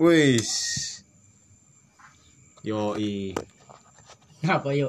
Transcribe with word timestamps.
Wis. 0.00 0.48
Yoi. 2.64 3.36
Apa 4.40 4.72
yo? 4.72 4.88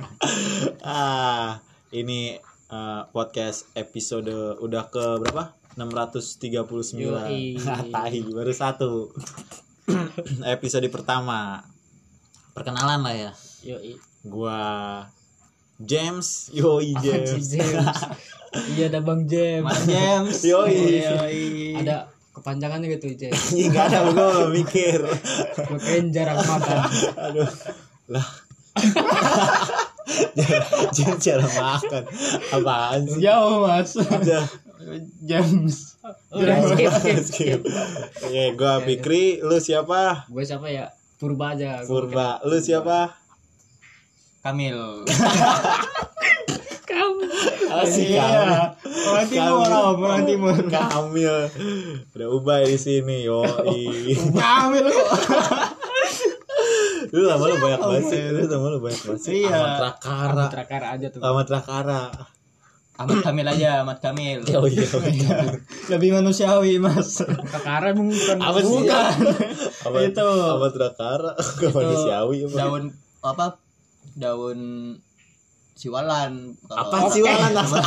ah, 0.80 1.60
ini 1.92 2.32
eh, 2.72 3.02
podcast 3.12 3.68
episode 3.76 4.32
udah 4.64 4.88
ke 4.88 5.20
berapa? 5.20 5.52
639. 5.76 7.04
Yoi. 7.04 7.60
Tai, 7.92 8.16
baru 8.32 8.48
satu. 8.56 9.12
episode 10.56 10.88
pertama. 10.88 11.60
Perkenalan 12.56 13.04
lah 13.04 13.12
ya. 13.12 13.30
Yo. 13.60 13.76
Gua 14.24 14.56
James, 15.76 16.48
yoi 16.56 16.96
James. 17.04 17.44
James. 17.44 17.98
Iya 18.72 18.88
ada 18.88 19.04
Bang 19.04 19.28
James. 19.28 19.68
Mas 19.68 19.84
James. 19.84 20.40
Yoi. 20.48 21.76
Ada 21.76 22.13
kepanjangannya 22.34 22.98
gitu 22.98 23.14
James. 23.14 23.38
Anjing 23.54 23.70
gak 23.70 23.94
ada 23.94 24.10
gua 24.10 24.26
nggak 24.34 24.50
mikir. 24.50 25.00
Gue 25.54 25.78
kirain 25.78 26.06
jarang 26.10 26.42
makan. 26.42 26.78
Aduh. 27.30 27.50
Lah. 28.10 28.26
James 30.98 31.22
cara 31.22 31.46
makan. 31.46 32.02
Apaan 32.50 33.00
sih? 33.06 33.22
Jauh 33.22 33.64
mas. 33.64 33.94
James. 35.22 35.94
Udah 36.34 36.58
skip 36.74 36.92
skip. 36.98 37.22
Skip. 37.22 37.60
Oke, 38.20 38.44
gua 38.58 38.82
Fikri, 38.82 39.38
lu 39.40 39.56
siapa? 39.62 40.26
Gue 40.26 40.42
siapa 40.42 40.66
ya? 40.68 40.90
Purba 41.16 41.54
aja. 41.54 41.86
Purba, 41.86 42.42
lu 42.42 42.58
siapa? 42.58 43.14
Kamil. 44.44 44.76
Kamu. 47.04 47.20
Asik 47.74 48.06
Iya. 48.08 48.72
Orang 49.04 49.28
timur, 49.28 49.66
Kamil. 49.66 50.00
orang 50.00 50.22
timur. 50.24 50.54
Kamil. 50.66 51.36
Udah 52.10 52.28
ubah 52.30 52.64
di 52.64 52.76
sini, 52.76 53.22
yoi. 53.22 54.16
Kamil 54.32 54.84
kok. 54.86 55.08
Lu 57.12 57.28
lama 57.28 57.44
lu 57.46 57.56
banyak 57.60 57.80
banget 57.80 58.04
sih. 58.08 58.22
Lu 58.26 58.42
lama 58.48 58.66
lu 58.72 58.78
banyak 58.80 59.00
banget 59.04 59.20
sih. 59.20 59.32
Iya. 59.44 59.52
Ahmad 59.52 59.76
Rakara. 59.82 60.44
Terakhir 60.50 60.82
aja 60.88 61.06
tuh. 61.12 61.20
Ahmad 61.20 61.46
Rakara. 61.46 62.02
Ahmad 62.94 63.18
Kamil 63.20 63.46
aja, 63.46 63.82
Ahmad 63.82 63.98
Kamil. 63.98 64.40
Oh 64.54 64.66
iya. 64.66 64.86
Lebih 65.90 66.14
manusiawi 66.14 66.78
mas. 66.78 67.20
Kakara 67.22 67.92
emang 67.92 68.08
bukan. 68.08 68.36
Apa 68.38 68.58
sih? 68.58 68.70
Bukan. 68.70 69.12
Ahmad, 69.84 70.00
Itu. 70.08 70.26
Ahmad 70.26 70.74
Rakara. 70.74 71.32
Manusiawi 71.68 72.36
apa? 72.48 72.56
daun 72.56 72.82
apa? 73.20 73.46
Daun 74.14 74.58
siwalan. 75.74 76.54
Kalau- 76.64 76.80
Apa 76.88 76.96
siwalan 77.10 77.52
apa? 77.52 77.78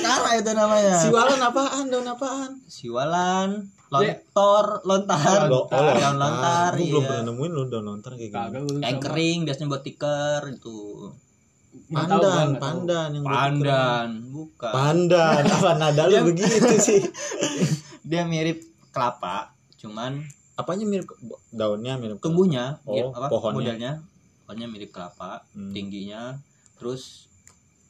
Kara 0.00 0.30
itu 0.36 0.50
namanya. 0.52 0.96
Siwalan 0.98 1.40
apaan? 1.40 1.84
Daun 1.86 2.06
apaan? 2.06 2.50
Siwalan, 2.66 3.50
lontor, 3.88 4.64
lontar. 4.84 5.46
Lo- 5.46 5.64
oh, 5.64 5.94
Daun 5.94 6.16
lontar. 6.16 6.74
Belum 6.74 7.00
iya. 7.00 7.08
pernah 7.08 7.24
nemuin 7.30 7.50
lu 7.50 7.62
daun 7.66 7.84
lontar 7.86 8.12
kayak 8.14 8.30
gue. 8.52 8.82
Yang 8.82 8.98
kering 9.00 9.38
biasanya 9.46 9.68
buat 9.68 9.82
tikar 9.82 10.42
itu. 10.46 11.08
Tahu, 11.70 11.94
Pandan, 11.94 12.18
tahu. 12.50 12.58
pandan 12.58 13.08
yang 13.14 13.22
Pandan, 13.22 14.08
bukan. 14.28 14.72
Pandan, 14.74 15.42
apa 15.54 15.70
nada 15.78 16.02
lu 16.06 16.26
begitu 16.26 16.74
sih? 16.76 16.98
Dia 18.10 18.26
mirip 18.26 18.58
kelapa, 18.90 19.54
cuman 19.78 20.18
Apanya 20.58 20.84
mirip 20.84 21.06
daunnya 21.48 21.94
mirip 21.96 22.18
tumbuhnya, 22.18 22.82
Oh, 22.84 22.92
ya, 22.92 23.06
apa 23.08 23.32
pohonnya. 23.32 23.54
modelnya, 23.72 23.92
pohonnya 24.44 24.66
mirip 24.66 24.90
kelapa, 24.90 25.46
Hmm. 25.54 25.70
tingginya, 25.72 26.36
terus 26.80 27.28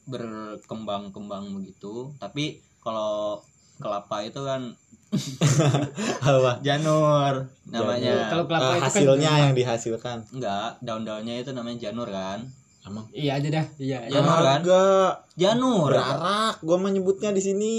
berkembang-kembang 0.05 1.55
begitu. 1.55 2.11
Tapi 2.19 2.59
kalau 2.83 3.39
kelapa 3.79 4.21
itu 4.21 4.43
kan 4.43 4.75
apa? 6.21 6.59
janur 6.61 7.47
namanya. 7.67 8.29
Kalau 8.29 8.45
kelapa 8.47 8.63
Eh, 8.63 8.69
itu 8.69 8.79
kan 8.79 8.87
hasilnya 8.87 9.31
yang 9.41 9.53
dihasilkan. 9.53 10.17
Enggak, 10.31 10.79
daun-daunnya 10.79 11.35
itu 11.37 11.51
namanya 11.51 11.77
janur 11.81 12.07
kan. 12.07 12.43
Emang 12.81 13.05
Iya 13.11 13.37
aja 13.37 13.47
dah. 13.51 13.65
Iya. 13.77 13.99
iya. 14.03 14.11
Janur 14.11 14.37
kan? 14.37 14.59
Agak 14.59 15.11
Janur. 15.35 15.89
berarak, 15.91 16.53
gua 16.59 16.77
menyebutnya 16.77 17.31
di 17.31 17.41
sini. 17.41 17.75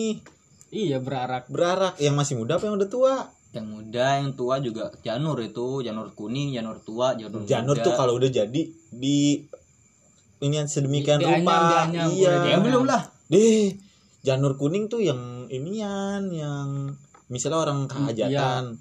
Iya 0.68 1.00
berarak. 1.00 1.48
Berarak 1.48 1.96
yang 1.98 2.16
masih 2.16 2.36
muda 2.36 2.56
apa 2.56 2.64
yang 2.64 2.76
udah 2.76 2.88
tua? 2.88 3.14
Yang 3.52 3.66
muda, 3.68 4.06
yang 4.16 4.32
tua 4.32 4.54
juga 4.58 4.88
janur 5.00 5.36
itu, 5.36 5.84
janur 5.84 6.08
kuning, 6.12 6.56
janur 6.56 6.80
tua, 6.80 7.12
janur 7.12 7.44
Janur 7.44 7.76
muda. 7.76 7.84
tuh 7.84 7.92
kalau 7.92 8.16
udah 8.16 8.30
jadi 8.30 8.62
di 8.88 9.44
ini 10.42 10.58
sedemikian 10.64 11.16
Di- 11.16 11.26
rupa. 11.40 11.86
dianyam, 11.86 12.08
iya. 12.12 12.34
ya 12.44 12.58
belum 12.58 12.82
lah. 12.84 13.02
Deh, 13.26 13.72
janur 14.20 14.54
kuning 14.54 14.86
tuh 14.86 14.98
yang 14.98 15.46
inian 15.48 16.28
yang 16.28 16.90
misalnya 17.26 17.62
orang 17.62 17.86
kehajatan. 17.86 18.76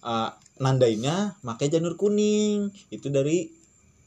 Ah, 0.00 0.32
nandainnya 0.56 1.36
pakai 1.40 1.68
janur 1.68 1.94
kuning. 1.94 2.72
Itu 2.88 3.08
dari 3.08 3.52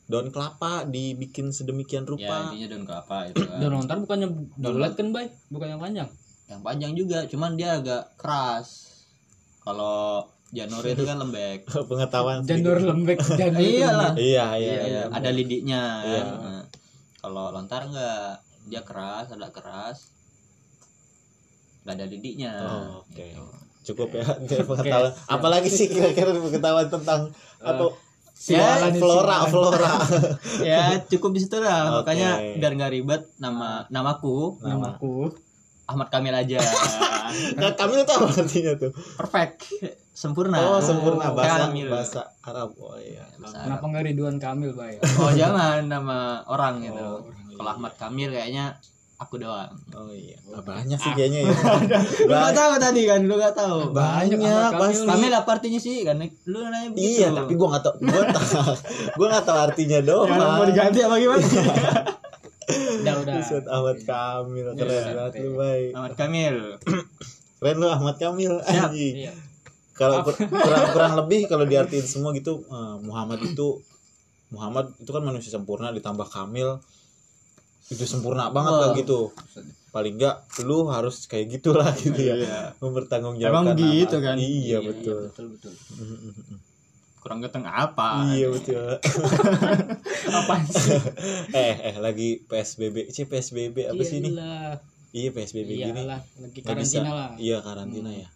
daun 0.09 0.33
kelapa 0.33 0.83
dibikin 0.83 1.53
sedemikian 1.53 2.03
Ya, 2.03 2.09
rupa. 2.09 2.35
intinya 2.49 2.67
daun 2.67 2.83
kelapa 2.83 3.17
itu 3.29 3.37
kan. 3.45 3.57
Daun 3.59 3.73
lontar 3.75 3.97
bukannya 3.99 4.27
bulat 4.57 4.93
kan, 4.93 5.07
Bay? 5.13 5.29
Bukan 5.47 5.67
yang 5.69 5.79
panjang. 5.79 6.09
yang 6.49 6.65
panjang 6.65 6.97
juga 6.97 7.29
cuman 7.29 7.53
dia 7.53 7.77
agak 7.77 8.17
keras 8.17 8.89
kalau 9.61 10.25
janur 10.49 10.81
itu 10.81 11.03
kan 11.03 11.17
lembek 11.17 11.59
Pengetahuan 11.89 12.41
Janur 12.41 12.75
sedikit. 12.75 12.89
lembek 12.89 13.17
janur. 13.39 13.61
Iyalah. 13.61 14.11
Iya, 14.13 14.45
iya, 14.55 14.71
Iya, 14.71 14.81
iya. 14.83 15.01
ada 15.07 15.29
lidiknya 15.29 15.81
Iya. 16.01 16.21
kan. 16.21 16.37
Nah, 16.41 16.63
kalau 17.17 17.45
lontar 17.49 17.81
enggak 17.83 18.41
dia 18.65 18.81
keras 18.81 19.29
ada 19.29 19.49
keras 19.49 20.09
nggak 21.81 21.95
ada 21.95 22.05
lidiknya 22.05 22.53
Oh, 22.59 23.01
oke. 23.01 23.13
Gitu. 23.15 23.43
Cukup 23.85 24.09
ya 24.11 24.25
pengetahuan. 24.61 25.11
Apalagi 25.25 25.67
sih 25.67 25.87
kira-kira 25.87 26.29
pengetahuan 26.31 26.87
tentang 26.87 27.29
atau 27.59 27.93
Sialan 28.31 28.95
nih, 28.95 29.03
flora, 29.03 29.43
sialan. 29.43 29.51
flora. 29.51 29.93
ya 30.63 30.79
cukup 31.05 31.35
di 31.35 31.43
situ 31.43 31.59
lah 31.59 31.91
Oke. 31.91 32.07
makanya 32.07 32.29
biar 32.55 32.71
nggak 32.73 32.91
ribet 32.93 33.21
nama 33.35 33.83
namaku 33.87 34.55
Nama. 34.61 34.95
Namaku. 34.95 35.27
Ahmad 35.83 36.07
Kamil 36.07 36.31
aja 36.31 36.55
Nah, 37.57 37.75
Kamil 37.75 37.99
itu 37.99 38.13
apa 38.13 38.27
artinya 38.31 38.73
tuh? 38.77 38.91
perfect 39.17 39.59
sempurna 40.19 40.59
Oh, 40.59 40.83
sempurna 40.83 41.31
bahasa 41.31 41.65
Kamil. 41.65 41.87
bahasa 41.87 42.21
Arab. 42.43 42.75
Oh 42.75 42.99
iya. 42.99 43.23
Bahasa 43.39 43.63
Kenapa 43.63 43.83
nggak 43.87 44.03
Ridwan 44.03 44.35
Kamil, 44.35 44.71
Bay? 44.73 44.99
Oh 45.15 45.31
jangan 45.31 45.87
nama 45.87 46.43
orang 46.43 46.83
gitu. 46.83 46.99
Oh, 46.99 47.23
orang, 47.23 47.39
iya. 47.47 47.55
Kalau 47.55 47.69
Ahmad 47.71 47.93
Kamil 47.95 48.29
kayaknya 48.29 48.65
aku 49.15 49.35
doang. 49.35 49.71
Oh 49.91 50.11
iya. 50.11 50.35
Ah, 50.49 50.59
banyak 50.59 50.95
sih 50.95 51.11
kayaknya 51.13 51.39
ya. 51.43 51.51
Lu 52.27 52.33
gak 52.33 52.51
tahu 52.53 52.73
tadi 52.77 53.01
kan, 53.03 53.19
lu 53.21 53.35
gak 53.35 53.51
tahu. 53.53 53.91
banyak 53.91 54.39
pasti. 54.73 55.03
Kamil 55.05 55.31
apa 55.33 55.49
artinya 55.55 55.75
sih? 55.77 56.03
Kan 56.03 56.19
lu 56.45 56.57
nanya 56.61 56.89
begitu. 56.89 57.23
Iya, 57.23 57.27
tapi 57.33 57.53
gua 57.53 57.67
nggak 57.69 57.83
tahu. 57.85 57.95
Gua 58.01 58.23
tahu. 58.29 58.71
Gua 59.17 59.27
nggak 59.29 59.45
tahu 59.45 59.59
artinya 59.61 59.99
doang. 60.01 60.27
Yang 60.29 60.51
mau 60.53 60.65
diganti 60.65 60.99
apa 60.99 61.15
gimana? 61.15 61.43
Udah, 62.69 63.13
udah. 63.17 63.35
Ahmad 63.67 63.97
Kamil 64.03 64.67
keren 64.77 64.93
Iya. 64.93 65.13
banget 65.15 65.33
lu, 65.41 65.51
baik. 65.57 65.89
Ahmad 65.91 66.13
Kamil. 66.13 66.55
Keren 67.59 67.75
lu 67.75 67.87
Ahmad 67.87 68.15
Kamil 68.15 68.53
Siap. 68.61 68.87
anjing. 68.87 69.15
Iya. 69.19 69.33
Kalau 69.99 70.23
kur- 70.23 70.39
kurang 70.39 70.85
kurang 70.95 71.13
lebih 71.19 71.51
kalau 71.51 71.67
diartiin 71.67 72.07
semua 72.07 72.31
gitu 72.31 72.63
eh, 72.65 72.95
Muhammad 73.03 73.43
itu 73.43 73.83
Muhammad 74.49 74.95
itu 74.97 75.11
kan 75.11 75.21
manusia 75.21 75.51
sempurna 75.51 75.91
ditambah 75.91 76.25
Kamil 76.25 76.79
itu 77.89 78.05
sempurna 78.05 78.47
banget 78.53 78.73
Wah. 78.73 78.81
lah 78.81 78.89
gitu. 78.95 79.33
Paling 79.89 80.21
enggak 80.21 80.45
lu 80.61 80.85
harus 80.87 81.25
kayak 81.25 81.59
gitulah 81.59 81.89
gitu 81.97 82.21
ya. 82.21 82.37
Iya. 82.37 82.59
Mempertanggungjawabkan 82.77 83.73
Emang 83.73 83.93
gitu 83.97 84.17
nama. 84.21 84.25
kan? 84.29 84.35
Iya, 84.37 84.77
betul. 84.85 85.19
Betul, 85.33 85.47
betul. 85.57 85.73
Kurang 87.19 87.41
ganteng 87.41 87.65
apa? 87.65 88.29
Iya 88.31 88.47
betul. 88.53 88.85
Apaan 90.39 90.63
sih? 90.69 91.01
eh 91.57 91.75
eh 91.91 91.95
lagi 91.97 92.45
PSBB, 92.45 93.09
sih 93.09 93.25
PSBB 93.25 93.91
apa 93.91 94.01
sih 94.05 94.21
ini? 94.21 94.29
Iya 95.09 95.29
PSBB 95.33 95.69
gini. 95.73 95.89
Iyalah, 95.89 96.21
lagi 96.21 96.59
Nggak 96.61 96.77
bisa. 96.79 97.01
karantina 97.01 97.11
lah. 97.11 97.29
Iya 97.41 97.57
karantina 97.65 98.11
ya. 98.13 98.29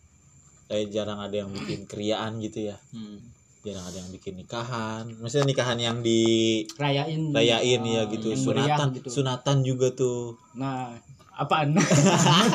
Kayak 0.74 0.90
jarang 0.90 1.22
ada 1.22 1.36
yang 1.38 1.54
bikin 1.54 1.86
kriaan 1.86 2.42
gitu 2.42 2.74
ya. 2.74 2.78
Hmm. 2.90 3.22
Jarang 3.62 3.86
ada 3.86 3.98
yang 4.02 4.10
bikin 4.10 4.34
nikahan. 4.36 5.06
Maksudnya 5.22 5.46
nikahan 5.46 5.78
yang 5.78 6.02
di 6.02 6.66
Rayain. 6.74 7.30
rayain 7.30 7.78
Ah, 7.80 7.86
ya 7.86 8.02
gitu. 8.10 8.34
yang 8.34 8.42
meriah 8.42 8.74
Sunatan, 8.74 8.88
gitu. 8.98 9.08
sunatan 9.14 9.58
juga 9.62 9.94
tuh. 9.94 10.34
Nah, 10.58 10.98
apaan? 11.32 11.78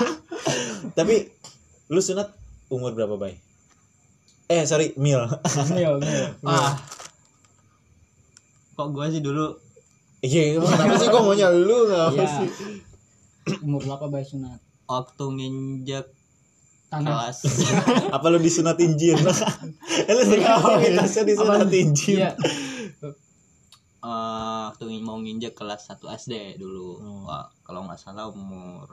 Tapi 0.99 1.31
lu 1.89 2.03
sunat 2.03 2.35
umur 2.69 2.91
berapa, 2.93 3.15
Bay? 3.15 3.39
Eh, 4.51 4.67
sorry, 4.67 4.99
mil. 4.99 5.23
Mil, 5.79 6.03
mil. 6.03 6.27
Ah. 6.43 6.75
Kok 8.75 8.89
gua 8.91 9.07
sih 9.07 9.21
dulu 9.21 9.55
Iya, 10.19 10.59
kenapa 10.59 10.99
sih 10.99 11.07
kok 11.07 11.23
maunya 11.23 11.47
lu 11.47 11.87
enggak 11.87 12.11
Iya. 12.13 12.27
sih? 12.27 12.49
Umur 13.63 13.79
berapa 13.81 14.11
Bay 14.11 14.27
sunat? 14.27 14.59
waktu 14.85 15.21
nginjek 15.21 16.09
Tanah. 16.89 17.29
kelas 17.29 17.37
Apa 18.17 18.27
lu 18.33 18.41
disunatin 18.41 18.97
jin? 18.97 19.17
eh, 20.09 20.13
lu 20.13 20.23
aktivitasnya 20.25 21.23
disunatin 21.29 21.89
jin. 21.93 22.17
Iya. 22.25 22.31
eh, 24.01 24.63
waktu 24.73 24.85
mau 25.01 25.21
nginjek 25.21 25.53
kelas 25.53 25.93
1 25.93 26.01
SD 26.01 26.57
dulu. 26.57 26.97
Hmm. 26.97 27.29
Wah, 27.29 27.45
kalau 27.61 27.85
nggak 27.85 28.01
salah 28.01 28.33
umur 28.33 28.89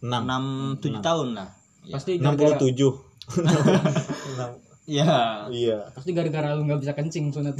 6 0.00 0.08
6 0.08 0.80
7 0.80 0.88
Enam. 0.88 1.02
tahun 1.04 1.28
lah. 1.36 1.48
Ya. 1.84 1.92
Pasti 1.96 2.16
gara-gara 2.16 2.56
67. 2.56 3.08
ya 4.88 5.44
iya 5.52 5.92
pasti 5.92 6.16
gara-gara 6.16 6.56
lu 6.56 6.64
nggak 6.64 6.80
bisa 6.80 6.96
kencing 6.96 7.28
sunat 7.28 7.52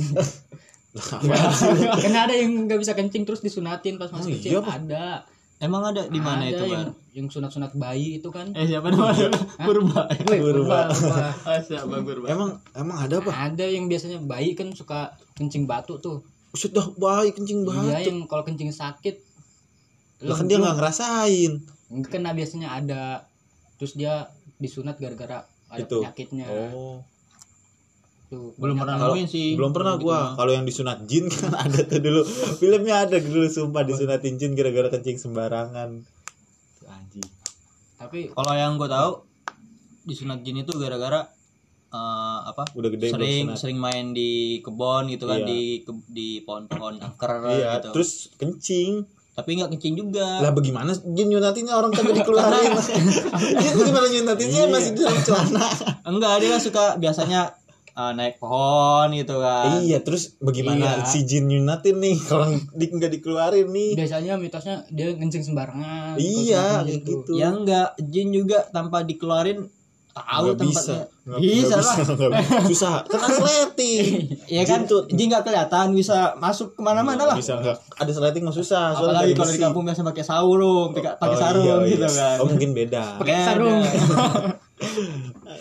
Lah, 0.97 1.53
kan 2.01 2.15
ada 2.17 2.33
yang 2.33 2.65
nggak 2.65 2.81
bisa 2.81 2.97
kencing 2.97 3.29
terus 3.29 3.45
disunatin 3.45 4.01
pas 4.01 4.09
masih 4.09 4.33
Oh, 4.33 4.37
kecil 4.41 4.51
iya, 4.57 4.61
Pak. 4.65 4.75
ada 4.81 5.05
emang 5.59 5.83
ada 5.91 6.07
di 6.07 6.21
mana 6.23 6.47
Ada 6.47 6.55
itu 6.55 6.65
yang 6.71 6.85
bang 6.87 6.91
yang 7.19 7.27
sunat-sunat 7.27 7.73
bayi 7.75 8.23
itu 8.23 8.29
kan? 8.31 8.55
Eh 8.55 8.67
siapa 8.67 8.95
namanya? 8.95 9.35
Purba 9.67 10.07
Purba. 10.27 10.81
oh 10.91 11.61
siapa 11.63 11.95
purba 12.03 12.27
emang 12.31 12.51
emang 12.79 12.97
ada 12.97 13.19
apa? 13.19 13.31
Ada 13.35 13.67
yang 13.67 13.91
biasanya 13.91 14.23
bayi 14.23 14.55
kan 14.55 14.71
suka 14.71 15.13
kencing 15.35 15.67
batu 15.67 15.99
tuh. 15.99 16.23
Sudah 16.55 16.87
baik 16.95 17.37
kencing 17.37 17.67
iya 17.67 17.69
banget 17.69 18.15
yang 18.15 18.19
kalau 18.31 18.47
kencing 18.47 18.71
sakit 18.71 19.27
lah 20.19 20.35
kan 20.35 20.51
dia 20.51 20.59
nggak 20.59 20.77
ngerasain. 20.79 21.53
Kena 22.11 22.35
biasanya 22.35 22.75
ada 22.75 23.27
terus 23.79 23.95
dia 23.95 24.31
disunat 24.59 24.99
gara-gara 24.99 25.47
ada 25.71 25.83
Itu. 25.83 26.03
penyakitnya. 26.03 26.47
Oh 26.51 27.03
tuh 28.29 28.53
belum 28.55 28.77
pernah 28.77 28.95
nemuin 28.99 29.27
sih. 29.27 29.49
Belum 29.55 29.73
pernah 29.73 29.95
Gitu. 29.95 30.05
gua. 30.07 30.35
kalau 30.35 30.51
yang 30.51 30.63
disunat 30.63 31.01
jin 31.03 31.27
kan 31.33 31.53
ada 31.55 31.81
tuh 31.83 31.99
dulu. 31.99 32.23
Filmnya 32.55 33.03
ada 33.03 33.17
dulu 33.17 33.47
sumpah 33.47 33.83
disunatin 33.83 34.37
jin 34.37 34.53
gara-gara 34.53 34.89
kencing 34.91 35.17
sembarangan. 35.17 36.05
Anjing. 36.85 37.29
Tapi 37.97 38.31
kalau 38.31 38.53
yang 38.53 38.77
gue 38.77 38.87
tahu 38.87 39.25
disunat 40.05 40.41
jin 40.41 40.59
itu 40.59 40.73
gara-gara 40.75 41.25
eh, 41.89 41.99
apa 42.45 42.69
udah 42.71 42.91
gede 42.91 43.09
sering 43.11 43.45
sunat. 43.47 43.57
sering 43.59 43.79
main 43.79 44.13
di 44.13 44.31
kebon 44.61 45.09
gitu 45.09 45.25
kan 45.25 45.39
Iya. 45.39 45.47
di 45.47 45.61
ke- 45.81 46.05
di 46.07 46.29
pohon-pohon 46.43 46.97
angker 46.99 47.33
iya 47.51 47.77
gitu. 47.79 47.89
terus 47.93 48.11
kencing. 48.35 49.09
Tapi 49.33 49.55
nggak 49.55 49.71
kencing 49.71 49.95
juga. 49.97 50.43
Lah 50.43 50.51
bagaimana 50.51 50.91
jin 50.93 51.29
nyunatinnya? 51.29 51.71
Orang 51.73 51.89
kagak 51.91 52.13
dikeluarin. 52.19 52.75
Dia 53.55 53.71
gimana 53.73 54.05
nyunatinnya? 54.07 54.63
Iya. 54.63 54.69
masih 54.69 54.91
di 54.93 55.01
dalam 55.01 55.21
celana. 55.23 55.65
Enggak 56.05 56.33
dia 56.39 56.51
kan 56.51 56.61
suka 56.61 56.85
biasanya 56.97 57.41
eh, 57.99 58.13
naik 58.15 58.39
pohon 58.39 59.11
gitu 59.11 59.35
kan. 59.37 59.81
Iya 59.81 59.99
terus 60.01 60.39
bagaimana 60.39 61.03
Iya. 61.03 61.05
si 61.05 61.19
jin 61.25 61.45
nyunatin 61.45 61.97
nih? 61.97 62.15
Kalau 62.31 62.47
di, 62.71 62.87
nggak 62.89 63.11
dikeluarin 63.13 63.67
nih. 63.69 63.91
Biasanya 63.95 64.35
mitosnya 64.35 64.87
dia 64.89 65.11
kencing 65.13 65.43
sembarangan 65.45 66.15
iya 66.15 66.81
sunat 66.81 66.95
gitu. 66.95 67.33
ya 67.35 67.51
enggak 67.51 67.89
jin 68.01 68.31
juga 68.31 68.63
tanpa 68.69 69.03
dikeluarin 69.03 69.67
tahu 70.11 70.51
Nggak 70.51 70.59
bisa. 70.61 70.79
tempatnya 70.83 71.03
Nggak- 71.29 71.43
bisa 71.45 71.67
nggak 71.69 71.79
lah. 71.79 71.95
nggak 72.19 72.65
bisa. 72.65 72.65
susah. 72.65 72.95
Kan 73.05 73.31
sleting. 73.39 74.05
Iya 74.47 74.63
kan? 74.65 74.81
Jin 74.81 74.89
tuh- 74.89 75.07
jin 75.09 75.27
nggak 75.29 75.45
kelihatan 75.45 75.87
bisa 75.93 76.17
masuk 76.37 76.69
ke 76.73 76.81
mana-mana 76.81 77.23
lah. 77.25 77.37
bisa 77.37 77.55
nggak. 77.55 77.77
Ada 77.97 78.11
sleting 78.13 78.43
mah 78.43 78.51
susah 78.53 78.85
soalnya 78.93 79.23
apalagi 79.23 79.35
kalau 79.35 79.53
di 79.53 79.61
kampung 79.61 79.85
biasa 79.85 80.03
pakai 80.05 80.25
sarung 80.25 80.91
pakai 80.95 81.15
Oh, 81.29 81.35
sarung 81.37 81.65
iya, 81.65 81.75
iya. 81.81 81.93
gitu 81.93 82.07
kan. 82.09 82.37
Oh 82.37 82.47
mungkin 82.47 82.71
beda. 82.73 83.03
Pakai 83.17 83.35
sarung 83.45 83.79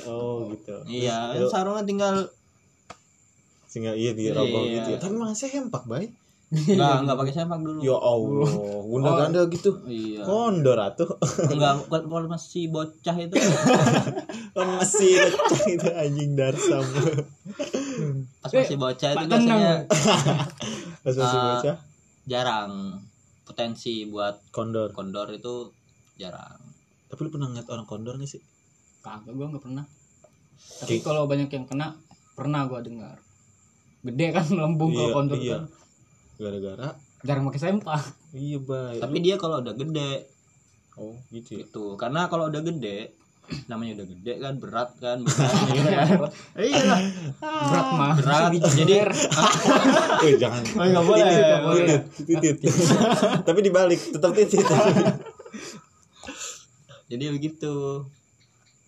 oh 0.07 0.47
gitu. 0.49 0.75
iya 0.85 1.35
Terus- 1.35 1.51
sarungnya 1.51 1.83
tinggal 1.83 2.15
sehingga 3.67 3.91
iya 3.93 4.11
di 4.11 4.31
roboh 4.31 4.63
Iya. 4.63 4.73
gitu 4.79 4.87
ya. 4.93 4.97
Tapi 4.97 5.13
emang 5.13 5.31
sempak 5.31 5.83
bay. 5.85 6.07
Enggak 6.47 7.03
enggak 7.03 7.17
pakai 7.21 7.33
sempak 7.35 7.59
dulu. 7.59 7.79
Ya 7.79 7.93
allah 7.93 8.51
gunda 8.81 9.09
ganda 9.13 9.41
gitu. 9.47 9.69
iya. 9.85 10.23
Kondor 10.23 10.79
atuh. 10.79 11.19
Enggak 11.45 11.85
kalau 11.85 12.25
masih 12.25 12.67
bocah 12.67 13.15
itu. 13.17 13.35
Kan 14.55 14.67
masih 14.73 15.11
lecah 15.19 15.63
itu 15.67 15.87
anjing 15.91 16.31
darsam. 16.33 16.81
Pas 18.41 18.51
masih 18.55 18.77
bocah 18.77 19.09
itu 19.11 19.25
biasanya 19.25 19.73
pas 21.03 21.13
masih 21.13 21.37
Ah. 21.37 21.45
bocah. 21.51 21.75
jarang 22.23 22.71
potensi 23.41 24.03
buat 24.05 24.39
kondor. 24.49 24.91
kondor 24.91 25.27
itu 25.29 25.71
jarang. 26.15 26.59
Tapi 27.07 27.19
lu 27.19 27.29
pernah 27.29 27.47
ngeliat 27.47 27.67
orang 27.67 27.83
kondor 27.83 28.15
gak 28.15 28.27
sih? 28.27 28.43
Kagak 28.99 29.31
gua 29.31 29.47
nggak 29.47 29.63
pernah 29.63 29.85
tapi 30.83 31.01
Oke. 31.01 31.05
kalau 31.05 31.25
banyak 31.25 31.49
yang 31.49 31.65
kena 31.65 31.97
pernah 32.33 32.69
gua 32.69 32.81
dengar. 32.85 33.17
Gede 34.05 34.27
kan 34.29 34.45
melembung 34.55 34.93
Iya, 34.93 34.97
kalau 34.99 35.09
kontur 35.13 35.37
iya. 35.41 35.51
kan. 35.57 35.63
Gara-gara? 36.37 36.89
Jarang 37.25 37.49
pakai 37.49 37.61
sempak 37.61 38.03
iya 38.29 38.61
bay. 38.61 39.01
Tapi 39.01 39.17
dia 39.25 39.35
kalau 39.41 39.57
udah 39.57 39.73
gede. 39.73 40.29
Oh 40.97 41.17
gitu 41.33 41.57
ya? 41.57 41.65
Itu 41.65 41.85
karena 41.97 42.29
kalau 42.29 42.49
udah 42.49 42.61
gede 42.61 43.13
namanya 43.71 44.03
udah 44.03 44.07
gede 44.11 44.33
kan 44.37 44.53
berat 44.61 44.89
kan 45.01 45.17
berat. 45.25 45.51
Gitu 45.73 45.87
kan 45.97 46.07
iya. 46.61 46.81
Lah 46.85 47.01
berat 47.41 47.87
mah 47.97 48.13
berat. 48.21 48.41
Jadi 48.53 48.95
eh 50.29 50.33
jangan. 50.37 50.61
Oh, 50.77 50.85
nggak 50.85 51.05
boleh. 51.09 51.25
Nggak 51.25 51.63
boleh. 51.65 51.99
titit, 52.21 52.55
titit. 52.61 52.87
tapi 53.41 53.59
dibalik 53.65 53.97
tetap 53.97 54.31
titit. 54.37 54.61
Jadi 57.07 57.23
begitu 57.31 58.03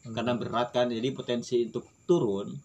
karena 0.06 0.34
berat 0.34 0.70
kan 0.70 0.88
jadi 0.88 1.12
potensi 1.12 1.64
untuk 1.64 1.84
turun 2.04 2.56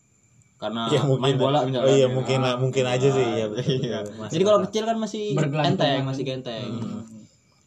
karena 0.54 0.86
ya 0.88 1.02
mungkin 1.02 1.20
main 1.20 1.36
bola 1.36 1.58
oh 1.60 1.66
misalnya 1.66 1.92
iya 1.92 2.06
mungkin 2.06 2.38
lah 2.40 2.54
mungkin 2.56 2.84
aja 2.86 3.08
sih. 3.10 3.26
Ya 3.26 3.46
betul, 3.50 3.74
Iya. 3.74 3.98
betul. 4.06 4.28
Jadi 4.30 4.42
kalau 4.42 4.58
kecil 4.64 4.82
kan 4.86 4.96
masih 4.96 5.24
genteng 5.34 6.00
masih 6.04 6.24
genteng. 6.24 6.68
Hmm. 6.72 7.02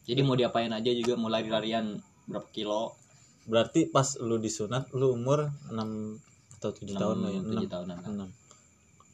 jadi 0.02 0.20
mau 0.24 0.34
diapain 0.34 0.72
aja 0.72 0.88
juga 0.88 1.14
mau 1.14 1.28
lari-larian 1.28 2.00
berapa 2.24 2.48
kilo. 2.48 2.96
Berarti 3.44 3.86
pas 3.86 4.16
lu 4.18 4.36
disunat 4.36 4.88
lu 4.90 5.12
umur 5.12 5.52
6 5.68 6.16
atau 6.58 6.70
7 6.70 6.96
tahun 6.96 7.16
lah 7.22 7.30
ya? 7.30 7.40
tujuh 7.42 7.68
6 7.68 7.74
tahunan 7.76 7.96
lah. 7.98 8.28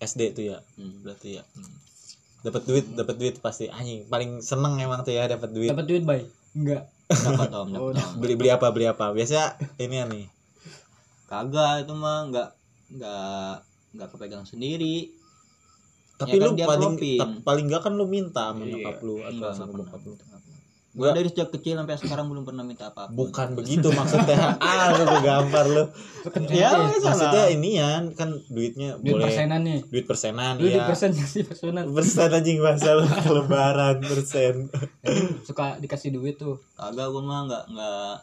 6 0.00 0.06
SD 0.06 0.20
tuh 0.32 0.44
ya 0.46 0.58
Hmm. 0.74 1.02
berarti 1.02 1.28
ya. 1.34 1.44
Hmm. 1.44 1.74
dapat 2.40 2.62
duit 2.64 2.84
dapat 2.92 3.16
duit 3.16 3.34
pasti. 3.38 3.66
Anjing 3.68 4.06
paling 4.06 4.38
seneng 4.38 4.78
emang 4.78 5.02
tuh 5.02 5.12
ya 5.12 5.26
dapat 5.26 5.50
duit. 5.50 5.68
Dapat 5.68 5.84
duit 5.84 6.02
bay? 6.04 6.22
Enggak. 6.52 6.86
Dapat 7.04 7.50
om 7.52 7.68
Oh, 7.74 7.90
dapat 7.90 8.00
om 8.06 8.22
beli 8.22 8.34
beli 8.36 8.48
apa 8.48 8.70
beli 8.70 8.86
apa? 8.86 9.10
Biasa 9.10 9.58
ini 9.76 9.96
ya 9.96 10.06
nih 10.06 10.24
kagak 11.36 11.75
itu 11.82 11.92
mah 11.92 12.19
nggak 12.26 12.48
nggak 12.92 13.54
nggak 13.92 14.08
kepegang 14.08 14.44
sendiri. 14.44 15.10
Tapi 16.14 16.31
Ya 16.32 16.40
kan 16.40 16.46
lu 16.46 16.54
dia 16.54 16.66
paling 16.69 16.94
ta- 17.16 17.42
paling 17.42 17.64
enggak 17.66 17.82
kan 17.82 17.92
lu 17.92 18.06
minta 18.06 18.48
sama 18.48 18.62
Iya. 18.62 18.70
nyokap 18.72 18.96
lu 19.00 19.14
atau 19.19 19.31
Enggak, 19.32 19.52
sama 19.52 19.72
bokap 19.75 20.02
lu. 20.02 20.14
Gua 20.94 21.10
Gua- 21.10 21.10
dari 21.12 21.26
sejak 21.26 21.50
kecil 21.50 21.75
sampai 21.75 21.98
sekarang 21.98 22.31
belum 22.31 22.44
pernah 22.44 22.62
minta 22.62 22.86
apa 22.86 23.10
bukan 23.10 23.58
begitu 23.58 23.90
maksudnya. 23.90 24.54
Ah 24.62 24.94
lu 24.94 25.02
tuh 25.04 25.20
gampar 25.20 25.66
lu. 25.66 25.84
Ya 26.48 26.70
maksudnya 26.96 27.50
ini 27.50 27.70
ya 27.75 27.98
kan 28.12 28.31
duitnya 28.46 28.94
duit 28.96 29.10
boleh. 29.12 29.26
persenan 29.26 29.60
nih. 29.60 29.81
Duit 29.84 30.06
persenan 30.06 30.54
lu 30.54 30.62
di 30.64 30.70
ya 30.72 30.86
persen 30.86 31.10
sih? 31.10 31.42
Persenan. 31.42 31.90
Persen 31.90 32.31
anjing 32.31 32.58
bahasa 32.58 32.94
lu 32.94 33.02
lebaran 33.36 33.98
persen. 34.00 34.70
Suka 35.42 35.76
dikasih 35.76 36.14
duit 36.14 36.38
tuh. 36.38 36.62
Kagak 36.72 37.10
gue 37.10 37.22
mah 37.22 37.42
nggak 37.44 37.64
nggak 37.69 38.14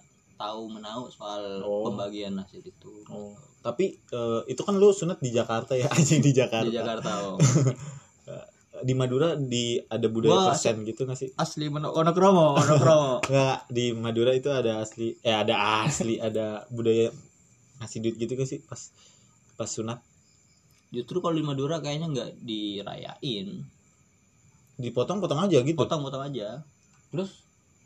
tahu 0.41 0.61
menau 0.67 1.05
soal 1.07 1.61
Oh. 1.61 1.85
pembagian 1.85 2.33
hasil 2.35 2.59
itu. 2.59 3.05
Oh. 3.07 3.37
Tapi 3.61 3.93
eh, 4.01 4.41
itu 4.47 4.61
kan 4.61 4.73
lu 4.73 4.89
sunat 4.89 5.17
di 5.17 5.29
Jakarta 5.29 5.73
ya 5.73 5.85
anjing 5.93 6.19
di 6.19 6.33
Jakarta. 6.33 6.65
Di 6.65 6.73
Jakarta 6.73 7.09
om. 7.27 7.37
di 8.81 8.97
Madura 8.97 9.37
di 9.37 9.77
ada 9.77 10.09
budaya 10.09 10.33
Wah, 10.33 10.45
persen 10.49 10.81
gitu 10.81 11.05
nggak 11.05 11.13
sih? 11.15 11.29
asli 11.37 11.69
Mono- 11.69 11.93
Monokromo 11.93 12.57
Monokromo 12.57 13.21
nggak 13.29 13.69
di 13.69 13.93
Madura 13.93 14.33
itu 14.33 14.49
ada 14.49 14.81
asli 14.81 15.13
eh 15.21 15.35
ada 15.35 15.85
asli 15.85 16.17
ada 16.17 16.65
budaya 16.65 17.13
ngasih 17.77 18.01
duit 18.01 18.17
gitu 18.17 18.33
gak 18.33 18.49
sih 18.49 18.57
pas 18.57 18.89
pas 19.53 19.69
sunat? 19.69 20.01
Justru 20.89 21.21
kalau 21.21 21.33
di 21.33 21.45
Madura 21.45 21.77
kayaknya 21.77 22.09
nggak 22.09 22.29
dirayain. 22.41 23.47
Dipotong-potong 24.75 25.45
aja 25.45 25.61
gitu? 25.61 25.77
Potong-potong 25.77 26.25
aja. 26.25 26.65
Terus 27.13 27.29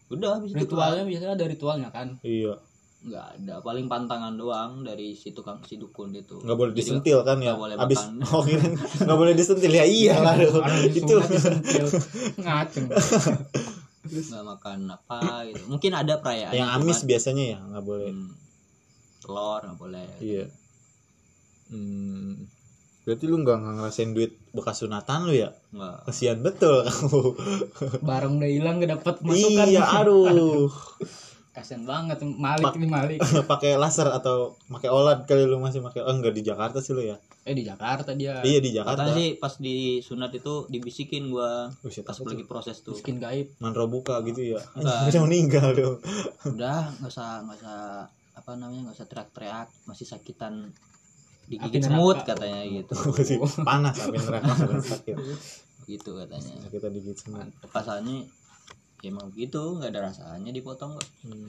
udah 0.05 0.29
habis 0.37 0.53
itu 0.53 0.61
ritualnya 0.65 1.03
biasanya 1.03 1.33
ada 1.33 1.45
ritualnya 1.49 1.89
kan? 1.89 2.07
Iya. 2.21 2.61
Nggak 3.05 3.25
ada 3.37 3.55
paling 3.61 3.85
pantangan 3.85 4.33
doang 4.33 4.81
dari 4.81 5.13
si 5.13 5.33
tukang 5.33 5.61
si 5.65 5.77
dukun 5.77 6.13
itu. 6.13 6.41
Nggak 6.41 6.57
boleh 6.57 6.71
Jadi, 6.73 6.79
disentil 6.81 7.19
kan 7.21 7.37
ya? 7.41 7.53
boleh 7.57 7.75
abis 7.77 8.01
makan. 8.01 8.25
oh 8.33 8.41
kira 8.45 8.65
nggak 9.05 9.17
boleh 9.17 9.33
disentil. 9.33 9.71
Ya 9.73 9.85
iya 9.85 10.13
lah 10.21 10.33
Orang 10.37 10.89
itu. 10.89 11.15
ngaceng. 12.41 12.85
Nggak 14.05 14.45
makan 14.45 14.79
apa 14.93 15.49
gitu. 15.49 15.65
Mungkin 15.65 15.91
ada 15.97 16.21
perayaan 16.21 16.53
yang 16.53 16.69
amis 16.77 17.01
biasanya 17.09 17.57
ya 17.57 17.59
nggak 17.61 17.85
boleh. 17.85 18.13
Hmm. 18.13 18.33
telur 19.25 19.61
nggak 19.65 19.79
boleh. 19.81 20.09
Iya. 20.21 20.45
Hmm. 21.65 22.45
berarti 23.05 23.25
lu 23.25 23.41
nggak 23.41 23.57
ngerasain 23.57 24.13
duit 24.13 24.33
bekas 24.55 24.79
sunatan 24.79 25.27
lu 25.27 25.35
ya? 25.35 25.51
Nggak 25.69 25.95
kasihan 26.07 26.39
betul 26.39 26.81
kamu. 26.81 27.21
Barang 28.01 28.39
udah 28.39 28.49
hilang 28.49 28.75
gak 28.79 28.91
dapat 28.95 29.15
masukan. 29.21 29.67
Iya 29.67 29.83
aduh. 29.83 30.71
Kasian 31.55 31.87
banget 31.87 32.19
malik 32.19 32.67
Pak- 32.67 32.75
nih 32.75 32.91
malik. 32.91 33.19
pakai 33.51 33.79
laser 33.79 34.11
atau 34.11 34.59
pakai 34.67 34.91
oled 34.91 35.23
kali 35.23 35.47
lu 35.47 35.63
masih 35.63 35.79
pakai 35.79 36.03
oh 36.03 36.11
enggak 36.11 36.35
di 36.35 36.43
Jakarta 36.43 36.83
sih 36.83 36.91
lu 36.91 36.99
ya? 36.99 37.15
Eh 37.47 37.55
di 37.55 37.63
Jakarta 37.63 38.11
dia. 38.11 38.43
Iya 38.43 38.59
di 38.59 38.75
Jakarta. 38.75 39.07
Katanya 39.07 39.15
sih 39.15 39.29
pas 39.39 39.55
di 39.55 40.03
sunat 40.03 40.35
itu 40.35 40.67
dibisikin 40.67 41.31
gua 41.31 41.71
Buset, 41.79 42.03
pas 42.03 42.11
apa 42.11 42.27
lagi 42.27 42.43
tuh? 42.43 42.49
proses 42.51 42.83
tuh. 42.83 42.91
Miskin 42.99 43.23
gaib. 43.23 43.55
Mantra 43.63 43.87
buka 43.87 44.19
gitu 44.27 44.43
ya? 44.43 44.59
Bisa 45.07 45.19
meninggal 45.23 45.71
dong. 45.71 45.95
Udah 46.43 46.91
nggak 46.99 47.07
usah 47.07 47.47
nggak 47.47 47.57
usah 47.63 47.79
apa 48.35 48.51
namanya 48.59 48.91
nggak 48.91 48.97
usah 48.99 49.07
teriak-teriak 49.07 49.67
masih 49.87 50.03
sakitan 50.03 50.75
digigit 51.45 51.81
neraka. 51.85 51.93
semut 51.93 52.17
katanya 52.25 52.61
gitu. 52.65 52.93
Panas 53.67 53.95
api 54.01 54.17
neraka 54.17 54.51
sakit. 54.97 55.15
Gitu 55.85 56.09
katanya. 56.17 56.55
Kita 56.69 56.87
digigit 56.89 57.17
semut 57.17 57.47
pasalnya 57.69 58.25
ya 59.03 59.13
emang 59.13 59.29
gitu 59.37 59.77
nggak 59.77 59.93
ada 59.93 60.09
rasanya 60.09 60.49
dipotong 60.49 60.97
kok. 60.97 61.05
Hmm. 61.21 61.45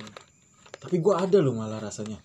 tapi 0.77 1.01
gua 1.01 1.25
ada 1.25 1.41
loh 1.41 1.57
malah 1.57 1.81
rasanya. 1.81 2.21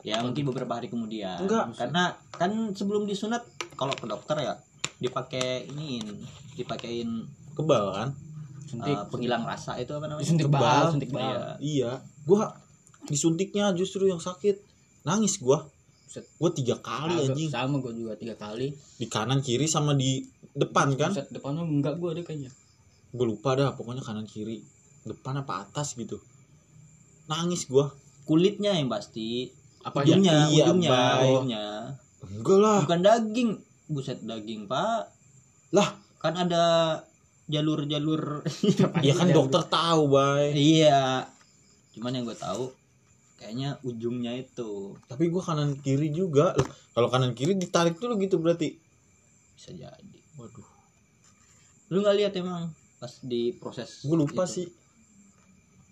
Ya 0.00 0.24
mungkin 0.24 0.48
beberapa 0.48 0.80
hari 0.80 0.88
kemudian. 0.88 1.44
Enggak. 1.44 1.76
karena 1.76 2.16
kan 2.32 2.72
sebelum 2.72 3.04
disunat 3.04 3.44
kalau 3.76 3.92
ke 3.92 4.08
dokter 4.08 4.40
ya 4.40 4.56
dipakai 4.98 5.68
ini 5.68 6.00
dipakein 6.56 7.28
kebal 7.52 7.92
kan? 7.92 8.08
Suntik. 8.64 8.96
Eh, 8.96 9.04
penghilang 9.12 9.44
rasa 9.44 9.76
itu 9.76 9.92
apa 9.92 10.08
namanya? 10.08 10.24
Suntik 10.24 10.48
kebal. 10.48 10.60
bal 10.64 10.84
suntik 10.96 11.10
bal. 11.12 11.28
Iya. 11.28 11.44
iya. 11.60 11.92
Gua 12.24 12.56
disuntiknya 13.04 13.76
justru 13.76 14.08
yang 14.08 14.22
sakit. 14.22 14.64
Nangis 15.04 15.36
gua 15.44 15.68
Buset. 16.08 16.24
gua 16.40 16.50
tiga 16.56 16.80
kali 16.80 17.20
Agak 17.20 17.36
anjing. 17.36 17.50
sama 17.52 17.76
gue 17.84 17.92
juga 17.92 18.16
tiga 18.16 18.32
kali. 18.40 18.72
Di 18.96 19.06
kanan 19.12 19.44
kiri 19.44 19.68
sama 19.68 19.92
di 19.92 20.24
depan 20.56 20.96
kan? 20.96 21.12
Buset, 21.12 21.28
depannya 21.28 21.68
enggak 21.68 22.00
gue 22.00 22.10
deh 22.16 22.24
kayaknya. 22.24 22.48
Gue 23.12 23.28
lupa 23.28 23.52
dah 23.52 23.76
pokoknya 23.76 24.00
kanan 24.00 24.24
kiri. 24.24 24.64
Depan 25.04 25.44
apa 25.44 25.68
atas 25.68 25.92
gitu. 26.00 26.16
Nangis 27.28 27.68
gua. 27.68 27.92
Kulitnya 28.24 28.72
yang 28.72 28.88
pasti. 28.88 29.52
Apa 29.84 30.00
ujungnya 30.00 30.48
iya, 30.48 30.64
ujungnya 30.64 30.98
ujungnya. 31.28 31.64
Enggak 32.24 32.56
lah. 32.56 32.80
Bukan 32.88 33.00
daging. 33.04 33.50
Buset 33.92 34.24
daging 34.24 34.64
pak. 34.64 35.12
Lah. 35.76 35.92
kan 36.18 36.34
ada 36.34 36.64
jalur-jalur. 37.52 38.48
Ya 39.06 39.12
kan 39.12 39.28
dokter 39.28 39.60
tahu 39.68 40.16
bay. 40.16 40.56
Iya. 40.56 41.28
Cuman 41.92 42.16
yang 42.16 42.24
gue 42.24 42.34
tahu 42.34 42.72
kayaknya 43.38 43.78
ujungnya 43.80 44.34
itu. 44.34 44.98
Tapi 45.06 45.30
gua 45.30 45.40
kanan 45.40 45.78
kiri 45.78 46.10
juga. 46.10 46.52
Kalau 46.92 47.08
kanan 47.08 47.32
kiri 47.32 47.54
ditarik 47.54 47.96
dulu 47.96 48.18
gitu 48.18 48.42
berarti. 48.42 48.74
Bisa 49.54 49.70
jadi. 49.72 50.18
Waduh. 50.36 50.66
Lu 51.88 52.02
nggak 52.02 52.16
lihat 52.18 52.32
emang 52.36 52.68
pas 52.98 53.14
di 53.22 53.54
proses 53.54 54.02
gue 54.02 54.18
lupa 54.18 54.42
itu? 54.44 54.52
sih. 54.62 54.66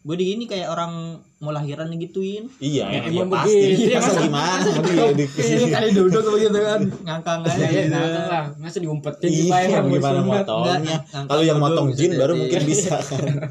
Gue 0.06 0.14
di 0.14 0.38
ini 0.38 0.46
kayak 0.46 0.70
orang 0.70 1.18
mau 1.42 1.50
lahiran 1.50 1.90
gituin 1.98 2.46
iya 2.62 2.86
Ya, 2.86 3.10
emang 3.10 3.26
emang 3.26 3.42
pasti. 3.42 3.58
begitu. 3.74 3.90
masa 3.98 4.20
gimana? 4.22 4.62
Dia 4.86 5.06
di 5.18 5.24
Iya 5.26 5.66
kali 5.66 5.88
duduk 5.90 6.22
begitu 6.30 6.58
kan. 6.62 6.80
Ngangkang 7.02 7.40
aja. 7.42 7.58
Ya, 7.58 7.82
ya, 7.90 8.22
lah. 8.30 8.44
Masa 8.54 8.78
diumpetin 8.78 9.26
di 9.26 9.46
iya 9.46 9.66
bayar 9.66 9.82
gimana 9.82 10.20
motongnya 10.22 10.96
kalau 11.26 11.42
yang 11.42 11.58
motong 11.58 11.90
jin 11.90 12.14
baru 12.14 12.38
mungkin 12.38 12.62
bisa. 12.70 13.02
Kan 13.02 13.50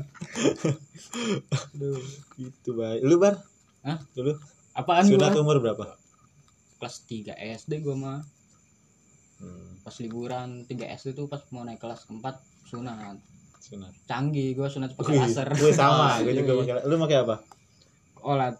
gitu 2.39 2.69
bay. 2.75 3.03
Lu 3.03 3.19
bar 3.19 3.35
Hah? 3.85 4.01
dulu? 4.17 4.33
Apaan 4.73 5.05
sunat 5.05 5.37
gua? 5.37 5.41
umur 5.45 5.57
berapa? 5.61 5.85
Kelas 6.81 7.05
3 7.05 7.37
SD 7.37 7.85
gue 7.85 7.95
mah. 7.95 8.25
Hmm, 9.39 9.79
pas 9.85 9.95
liburan 10.01 10.65
3 10.65 10.97
SD 10.97 11.13
tuh 11.13 11.29
pas 11.29 11.39
mau 11.53 11.61
naik 11.61 11.77
kelas 11.77 12.09
keempat 12.09 12.41
sunat. 12.65 13.21
Sunat. 13.61 13.93
Canggih 14.09 14.57
gue 14.57 14.67
sunat 14.67 14.97
pakai 14.97 15.15
Wih, 15.15 15.21
laser. 15.21 15.47
gue 15.53 15.71
sama 15.71 16.17
gue 16.25 16.33
juga 16.33 16.53
iya. 16.57 16.61
pakai 16.81 16.89
lu 16.89 16.95
pakai 16.97 17.17
apa? 17.21 17.35
Olat. 18.25 18.55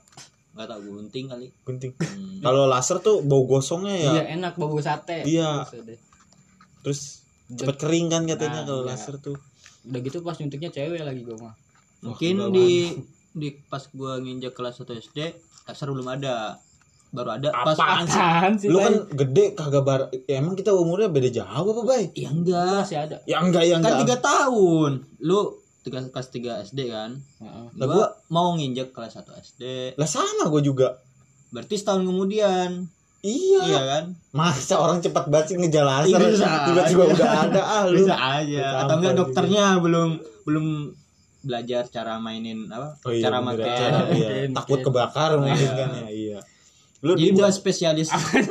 Nggak 0.55 0.67
tahu 0.71 0.81
gunting 1.01 1.25
kali. 1.27 1.47
Gunting. 1.65 1.91
Hmm. 1.97 2.39
kalau 2.45 2.69
laser 2.69 2.97
tuh 3.01 3.25
bau 3.25 3.43
gosongnya 3.49 3.95
ya? 3.97 4.11
Iya 4.13 4.23
enak 4.39 4.53
bau 4.61 4.77
sate. 4.77 5.25
Iya. 5.25 5.65
Terus 6.85 7.25
cepet 7.49 7.75
kering 7.81 8.13
kan 8.13 8.23
katanya 8.29 8.61
Nah, 8.61 8.65
kalau 8.69 8.81
iya. 8.85 8.93
laser 8.93 9.17
tuh. 9.17 9.35
Udah 9.89 9.99
gitu 10.05 10.21
pas 10.21 10.37
nyuntiknya 10.37 10.69
cewek 10.69 11.01
lagi 11.01 11.21
gue 11.25 11.37
mah. 11.41 11.57
Mungkin 12.05 12.35
Wah, 12.37 12.49
di 12.53 12.93
di 13.35 13.51
pas 13.67 13.83
gua 13.91 14.15
nginjak 14.17 14.55
kelas 14.55 14.79
1 14.79 14.95
SD 14.95 15.19
laser 15.67 15.91
belum 15.91 16.07
ada. 16.07 16.55
Baru 17.11 17.31
ada 17.31 17.47
pas 17.51 17.75
Apaan 17.79 18.03
sih? 18.03 18.19
apaan 18.19 18.53
sih 18.55 18.67
lu 18.67 18.75
Bay? 18.75 18.85
kan 18.87 18.93
gede 19.13 19.45
kagak 19.55 19.83
bar 19.83 20.01
ya, 20.11 20.39
emang 20.39 20.55
kita 20.55 20.71
umurnya 20.71 21.07
beda 21.07 21.29
jauh 21.29 21.67
apa 21.71 21.81
bay? 21.83 22.03
Ya 22.11 22.27
enggak 22.27 22.83
masih 22.83 22.97
ada. 22.97 23.17
Ya 23.23 23.39
enggak 23.39 23.63
ya 23.63 23.79
kan 23.79 23.87
enggak. 23.87 23.99
tiga 24.03 24.15
tahun. 24.19 24.91
Lu 25.19 25.39
tiga 25.79 25.99
kelas 26.01 26.27
3 26.33 26.65
SD 26.65 26.79
kan? 26.89 27.15
Heeh. 27.39 27.65
Lah, 27.77 27.85
gua 27.87 28.05
mau 28.27 28.51
nginjek 28.55 28.91
kelas 28.91 29.15
1 29.15 29.31
SD 29.31 29.63
lah 29.95 30.07
sama 30.09 30.49
gue 30.49 30.63
juga. 30.63 30.99
Berarti 31.51 31.75
setahun 31.77 32.03
kemudian. 32.03 32.89
Iya, 33.25 33.61
iya 33.63 33.81
kan? 33.89 34.03
Masa 34.29 34.77
orang 34.77 35.01
cepat 35.01 35.25
banget 35.31 35.45
sih 35.49 35.55
ngejar 35.57 35.81
laser 35.81 36.19
Iya, 36.19 36.29
bisa 36.29 36.47
tiba-tiba 36.67 37.03
aja. 37.09 37.13
udah 37.15 37.31
ada 37.47 37.61
ah 37.63 37.83
lu 37.87 37.97
bisa 37.97 38.13
aja 38.13 38.65
atau 38.85 38.95
enggak 39.01 39.15
dokternya 39.17 39.65
belum 39.81 40.09
belum 40.45 40.65
belajar 41.45 41.85
cara 41.87 42.17
mainin 42.17 42.65
apa? 42.67 42.97
Oh 43.05 43.13
iya 43.13 43.23
cara 43.23 43.37
pakai 43.39 43.69
cara, 43.69 43.99
iya. 44.09 44.27
Mungkin, 44.27 44.49
takut 44.51 44.69
mungkin. 44.81 44.85
kebakar 44.89 45.31
mungkin 45.37 45.55
Iya. 45.61 45.77
kan 45.77 45.89
ya 45.93 46.09
iya. 46.09 46.39
Lu 47.05 47.13
jadi 47.13 47.29
di 47.29 47.37
bukan 47.37 47.53
spesialis. 47.53 48.09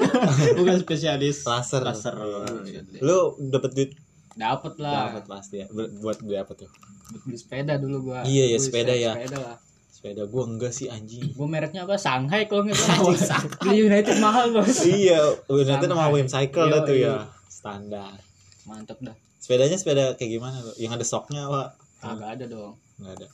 Bukan 0.62 0.76
spesialis. 0.78 1.42
Laser. 1.42 1.82
Laser. 1.82 2.14
Iya. 2.62 2.80
lu 3.02 3.34
dapet 3.50 3.70
duit? 3.74 3.90
Dapet 4.34 4.78
lah. 4.78 5.10
Dapat 5.10 5.24
pasti 5.26 5.56
ya. 5.58 5.66
Buat 5.74 6.22
beli 6.22 6.38
apa 6.38 6.54
tuh? 6.54 6.70
Buat 7.10 7.22
beli 7.26 7.34
sepeda 7.34 7.74
dulu 7.82 8.10
gua. 8.10 8.22
Iya, 8.22 8.54
ya, 8.54 8.58
sepeda 8.62 8.94
ya. 8.94 9.18
sepeda 9.18 9.38
lah. 9.42 9.56
Sepeda 9.90 10.22
gua 10.30 10.46
enggak 10.46 10.70
sih 10.70 10.86
anjing. 10.86 11.34
Gua 11.34 11.50
mereknya 11.50 11.82
apa? 11.82 11.98
Shanghai 11.98 12.46
kalau 12.46 12.62
nggak 12.62 12.78
salah 12.78 13.42
beli 13.58 13.76
United 13.82 14.16
mahal 14.22 14.54
bos. 14.54 14.86
Iya 14.86 15.18
United 15.50 15.88
sama. 15.90 16.06
Wim 16.14 16.28
Cycle 16.30 16.66
Iya, 16.66 16.70
dah 16.70 16.80
tuh 16.86 16.94
iya. 16.94 17.06
ya 17.10 17.16
standar. 17.50 18.16
Mantep 18.64 18.98
dah. 19.02 19.16
Sepedanya 19.42 19.74
sepeda 19.74 20.14
kayak 20.14 20.30
gimana? 20.30 20.56
Tuh 20.62 20.78
yang 20.78 20.94
ada 20.94 21.02
soknya 21.02 21.50
pak? 21.50 21.68
Kagak 21.98 22.38
ada 22.38 22.44
dong 22.46 22.76
nggak 23.00 23.14
ada 23.20 23.28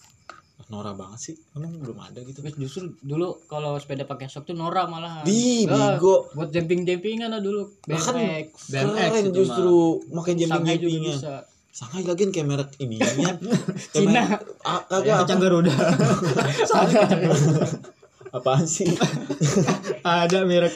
Nora 0.71 0.95
banget 0.95 1.19
sih 1.19 1.35
emang 1.59 1.83
belum 1.83 1.99
ada 1.99 2.23
gitu 2.23 2.47
Terus 2.47 2.55
justru 2.55 2.95
dulu 3.03 3.43
kalau 3.51 3.75
sepeda 3.83 4.07
pakai 4.07 4.31
sok 4.31 4.53
tuh 4.53 4.55
Nora 4.55 4.87
malah. 4.87 5.27
di 5.27 5.67
bego 5.67 6.31
Buat 6.31 6.55
jumping 6.55 6.87
jumpingan 6.87 7.35
lah 7.35 7.43
dulu. 7.43 7.67
Kan. 7.83 8.15
BMX 8.15 8.71
keren 8.71 9.13
itu 9.19 9.31
justru 9.35 9.99
makai 10.15 10.39
jumping 10.39 10.63
jumpingnya 10.79 11.17
bisa. 11.19 11.35
Shanghai 11.71 12.03
lagi 12.03 12.31
kayak 12.35 12.47
merek 12.51 12.71
ini 12.83 12.99
ya 12.99 13.35
Cina. 13.95 14.39
kagak 14.91 15.15
kacang 15.23 15.39
garuda 15.39 15.71
apaan 18.31 18.67
sih 18.67 18.91
ada 20.07 20.47
merek 20.47 20.75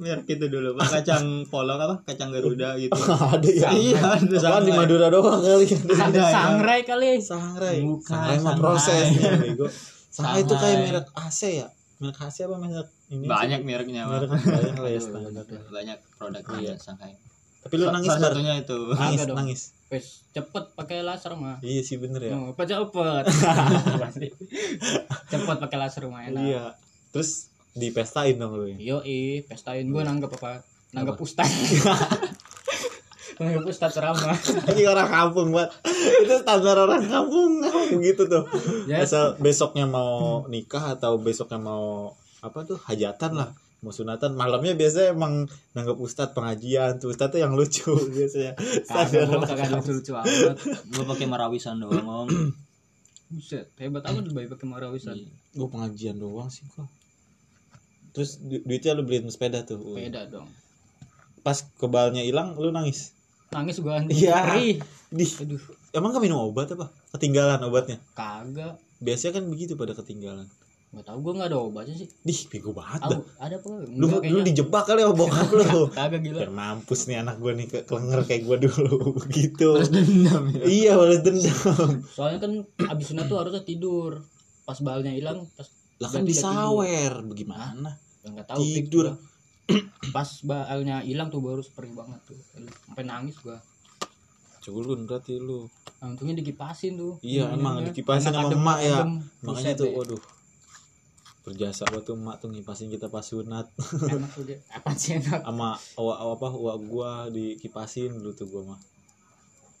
merek 0.00 0.26
itu 0.26 0.46
dulu. 0.48 0.80
Pak. 0.80 1.00
kacang 1.00 1.44
polong 1.46 1.76
apa? 1.76 1.96
Kacang 2.08 2.32
garuda 2.32 2.74
gitu. 2.80 2.96
Ada 3.36 3.50
ya. 3.52 3.68
Iya 3.70 4.00
ada 4.16 4.60
di. 4.64 4.72
Madura 4.72 5.12
doang 5.12 5.44
kali? 5.44 5.68
Ada, 5.68 6.16
ya. 6.16 6.32
Sangrai 6.32 6.80
kali. 6.88 7.20
Sangrai. 7.20 7.76
Bukan, 7.84 8.08
Sangrai 8.08 8.36
mah 8.40 8.54
prosesnya 8.56 9.36
bego. 9.36 9.68
Sangrai. 10.08 10.42
Itu 10.42 10.54
kayak 10.56 10.76
merek 10.88 11.06
AC 11.12 11.40
ya? 11.60 11.68
Merek 12.00 12.18
AC 12.18 12.36
apa 12.48 12.56
merek 12.56 12.88
ini 13.10 13.26
banyak 13.26 13.60
mereknya 13.66 14.02
Pak. 14.08 14.12
merek 14.16 14.30
banyak 14.32 14.76
lah 14.80 14.90
ya 14.90 15.00
standar 15.02 15.44
banyak 15.68 15.98
produknya 16.16 16.58
Iya. 16.62 16.74
Shanghai 16.80 17.12
tapi 17.60 17.74
lu 17.76 17.92
nangis 17.92 18.08
salah 18.16 18.32
satunya 18.32 18.54
itu. 18.56 18.78
Nangis 18.96 19.20
nangis 19.28 19.60
Wes 19.92 20.24
cepet 20.30 20.64
pakai 20.78 21.02
laser 21.02 21.34
mah. 21.34 21.58
iya 21.60 21.82
sih 21.82 21.98
bener 21.98 22.22
ya. 22.22 22.32
Oh, 22.38 22.54
apa 22.54 22.62
cepet. 22.62 23.24
cepet 25.34 25.56
pakai 25.58 25.76
laser 25.76 26.06
mah 26.08 26.24
enak. 26.30 26.40
iya. 26.46 26.64
Terus 27.10 27.49
dipestain 27.72 28.34
dong 28.34 28.54
lu 28.54 28.66
ya 28.66 28.76
Yo 28.76 28.98
i, 29.00 29.40
pestain 29.42 29.86
gua 29.86 30.02
nanggap 30.02 30.34
apa? 30.34 30.62
Nanggap 30.90 31.16
ustaz. 31.16 31.46
nanggap 33.40 33.64
ustaz 33.64 33.94
ceramah. 33.94 34.36
ini 34.68 34.84
orang 34.84 35.08
kampung 35.08 35.48
buat 35.50 35.72
itu 36.20 36.34
standar 36.36 36.76
orang 36.76 37.00
kampung 37.02 37.64
begitu 37.90 38.28
tuh 38.32 38.44
Ya. 38.84 39.00
asal 39.00 39.32
besoknya 39.36 39.86
mau 39.86 40.44
nikah 40.46 40.92
atau 40.92 41.16
besoknya 41.16 41.56
mau 41.56 42.12
apa 42.40 42.64
tuh 42.64 42.76
hajatan 42.76 43.32
lah 43.34 43.48
mau 43.80 43.88
sunatan 43.90 44.36
malamnya 44.36 44.76
biasanya 44.76 45.16
emang 45.16 45.48
nanggap 45.72 45.96
ustadz 45.96 46.36
pengajian 46.36 47.00
tuh 47.00 47.08
ustadz 47.08 47.32
tuh 47.32 47.40
yang 47.40 47.56
lucu 47.56 47.88
biasanya 48.12 48.52
Kagak 48.52 48.84
standar 48.84 49.24
orang 49.30 49.40
kagak 49.46 49.56
kampung. 49.64 49.78
lucu-lucu 49.80 50.12
amat. 50.12 50.56
gue 50.84 51.04
pakai 51.06 51.26
marawisan 51.26 51.74
doang 51.78 52.04
om 52.04 52.28
Buset, 53.30 53.70
hebat 53.78 54.02
amat 54.02 54.26
lu 54.26 54.34
bayi 54.34 54.50
pakai 54.50 54.66
marawisan. 54.66 55.14
Gue 55.54 55.68
pengajian 55.70 56.18
doang 56.18 56.50
sih 56.50 56.66
gua 56.68 56.82
terus 58.10 58.38
du- 58.38 58.60
duitnya 58.60 58.92
lu 58.92 59.02
beliin 59.02 59.26
sepeda 59.26 59.62
tuh 59.62 59.78
Beda 59.92 60.26
dong. 60.26 60.48
pas 61.40 61.56
kebalnya 61.74 62.20
hilang 62.20 62.52
lu 62.54 62.68
nangis 62.68 63.14
Nangis 63.50 63.78
gua. 63.78 63.98
Iya. 64.04 64.54
Di 65.08 65.26
Aduh, 65.36 65.58
emang 65.90 66.10
gak 66.10 66.22
minum 66.22 66.38
obat 66.44 66.70
apa 66.70 66.86
ketinggalan 67.10 67.58
obatnya 67.60 67.98
kagak. 68.12 68.78
biasanya 68.96 69.36
kan 69.36 69.44
begitu 69.44 69.74
pada 69.74 69.90
ketinggalan 69.92 70.46
Gak 70.90 71.02
tau 71.04 71.18
gue 71.18 71.32
gak 71.32 71.48
ada 71.48 71.58
obatnya 71.60 71.94
sih. 71.96 72.06
dih 72.20 72.38
bego 72.46 72.70
banget 72.70 72.98
dah 73.04 73.18
ada 73.40 73.56
apa? 73.56 73.68
lu 73.86 74.06
Enggak, 74.06 74.22
lu 74.22 74.22
kayaknya. 74.24 74.42
dijebak 74.44 74.82
kali 74.84 75.00
sama 75.00 75.14
bokap 75.16 75.48
lu 75.50 75.62
Kagak 75.98 76.20
gila. 76.20 76.38
biar 76.40 76.52
mampus 76.52 77.00
nih 77.04 77.16
anak 77.16 77.36
gue 77.36 77.52
nih 77.52 77.66
ke 77.68 77.78
kelenger 77.84 78.20
kayak 78.22 78.42
gue 78.44 78.56
dulu 78.60 78.96
gitu 79.34 79.68
dendam 79.84 80.42
ya 80.52 80.62
iya 80.64 80.92
balas 80.94 81.18
dendam 81.20 81.90
Soalnya 82.08 82.38
kan 82.38 82.52
abis 82.88 83.06
sunat 83.08 83.26
tuh 83.26 83.34
harusnya 83.36 83.62
tidur. 83.62 84.22
Pas 84.62 84.78
balnya 84.78 85.10
hilang, 85.10 85.50
pas 85.50 85.66
lah 86.00 86.08
kan 86.08 86.24
disawer 86.24 87.12
bagaimana 87.22 87.90
nggak 88.24 88.48
tahu 88.48 88.62
Tidur. 88.64 89.06
Pas 90.10 90.26
balnya 90.42 91.04
hilang 91.04 91.28
tuh 91.28 91.38
baru 91.38 91.60
perih 91.62 91.92
banget 91.92 92.20
tuh. 92.26 92.38
Sampai 92.82 93.04
nangis 93.04 93.36
gua. 93.38 93.60
culun 94.60 95.08
berarti 95.08 95.36
lu 95.36 95.64
Nah, 96.00 96.12
untungnya 96.12 96.36
dikipasin 96.36 96.96
tuh. 96.96 97.16
Iya, 97.20 97.48
Hmm, 97.48 97.56
emang 97.56 97.74
ya. 97.80 97.92
dikipasin 97.92 98.28
sama 98.28 98.48
adem- 98.48 98.56
emak 98.58 98.78
ya. 98.80 98.96
adem. 98.98 99.12
makanya 99.40 99.72
tuh 99.74 99.88
waduh 99.90 100.22
berjasa 101.40 101.88
buat 101.88 102.04
tuh 102.04 102.16
emak 102.16 102.36
tuh 102.36 102.48
ngipasin 102.48 102.88
kita 102.88 103.08
pas 103.08 103.20
sunat 103.20 103.68
enak 104.06 104.30
tuh 104.30 104.44
dia. 104.44 104.60
Apa 104.68 104.92
sih 104.92 105.16
enak? 105.16 105.40
sama 105.46 105.72
awak 105.96 106.16
apa 106.36 106.46
uak 106.54 106.76
gua 106.82 107.10
dikipasin 107.28 108.12
dulu 108.14 108.32
tuh 108.32 108.46
gua 108.46 108.62
mah 108.66 108.80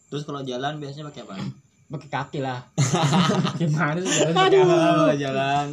terus 0.08 0.24
kalau 0.24 0.40
jalan 0.40 0.76
biasanya 0.76 1.08
pakai 1.08 1.22
apa 1.22 1.34
pakai 1.90 2.08
kaki 2.08 2.38
lah 2.40 2.60
gimana 3.60 4.00
sih 4.00 4.32
jalan 4.50 5.16
jalan 5.16 5.66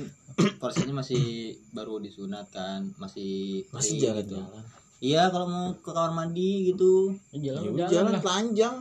porsinya 0.62 1.02
masih 1.02 1.58
baru 1.74 1.98
disunat 1.98 2.46
kan 2.54 2.86
masih 3.02 3.66
masih 3.74 3.98
jalan 3.98 4.22
gitu. 4.22 4.38
jalan. 4.38 4.64
Iya 4.98 5.30
kalau 5.30 5.46
mau 5.50 5.66
ke 5.78 5.90
kamar 5.94 6.14
mandi 6.14 6.74
gitu. 6.74 7.14
Ya, 7.34 7.54
jalan 7.54 7.62
Ya 7.62 7.70
jalan, 7.86 7.90
jalan 7.90 8.12
lah. 8.14 8.22
Telanjang. 8.22 8.76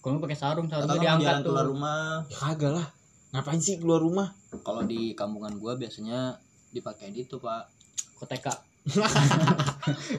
Kalau 0.00 0.16
pakai 0.22 0.38
sarung 0.38 0.66
atau 0.68 0.84
sarungnya 0.84 0.96
mau 0.96 1.00
diangkat 1.00 1.24
jalan 1.24 1.40
tuh. 1.40 1.48
keluar 1.52 1.66
rumah. 1.68 2.04
Ya 2.28 2.36
kagak 2.40 2.72
lah. 2.72 2.86
Ngapain 3.32 3.60
sih 3.60 3.74
keluar 3.80 4.00
rumah? 4.00 4.28
Kalau 4.64 4.82
di 4.84 5.12
kampungan 5.12 5.52
gua 5.60 5.76
biasanya 5.76 6.36
dipakai 6.72 7.12
itu 7.12 7.36
pak. 7.36 7.68
Koteka 8.16 8.52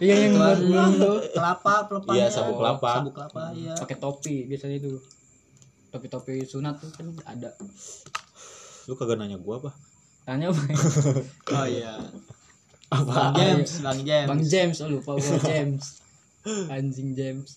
iya 0.03 0.27
yang 0.27 0.35
belum 0.35 0.99
tuh 0.99 1.23
kelapa 1.31 1.87
pelepahnya 1.87 2.27
Iya, 2.27 2.35
sabuk 2.35 2.59
kelapa. 2.59 2.99
sabuk 2.99 3.13
kelapa 3.15 3.43
iya. 3.55 3.73
Pakai 3.79 3.95
topi 3.97 4.43
biasanya 4.45 4.75
itu. 4.77 4.99
Topi-topi 5.89 6.43
sunat 6.43 6.75
tuh 6.77 6.91
kan 6.91 7.07
ada. 7.25 7.55
Lu 8.85 8.93
kagak 8.99 9.17
nanya 9.17 9.39
gua 9.39 9.63
apa 9.63 9.71
tanya 10.27 10.51
bang 10.51 10.75
oh 11.55 11.65
iya. 11.71 11.95
Apa? 12.91 13.11
Bang 13.15 13.33
James 13.39 13.71
bang 13.79 13.99
James. 14.03 14.27
Bang 14.27 14.43
James 14.43 14.75
oh 14.83 14.89
lupa 14.91 15.11
gua. 15.15 15.39
James. 15.39 16.03
Anjing 16.67 17.15
James. 17.15 17.55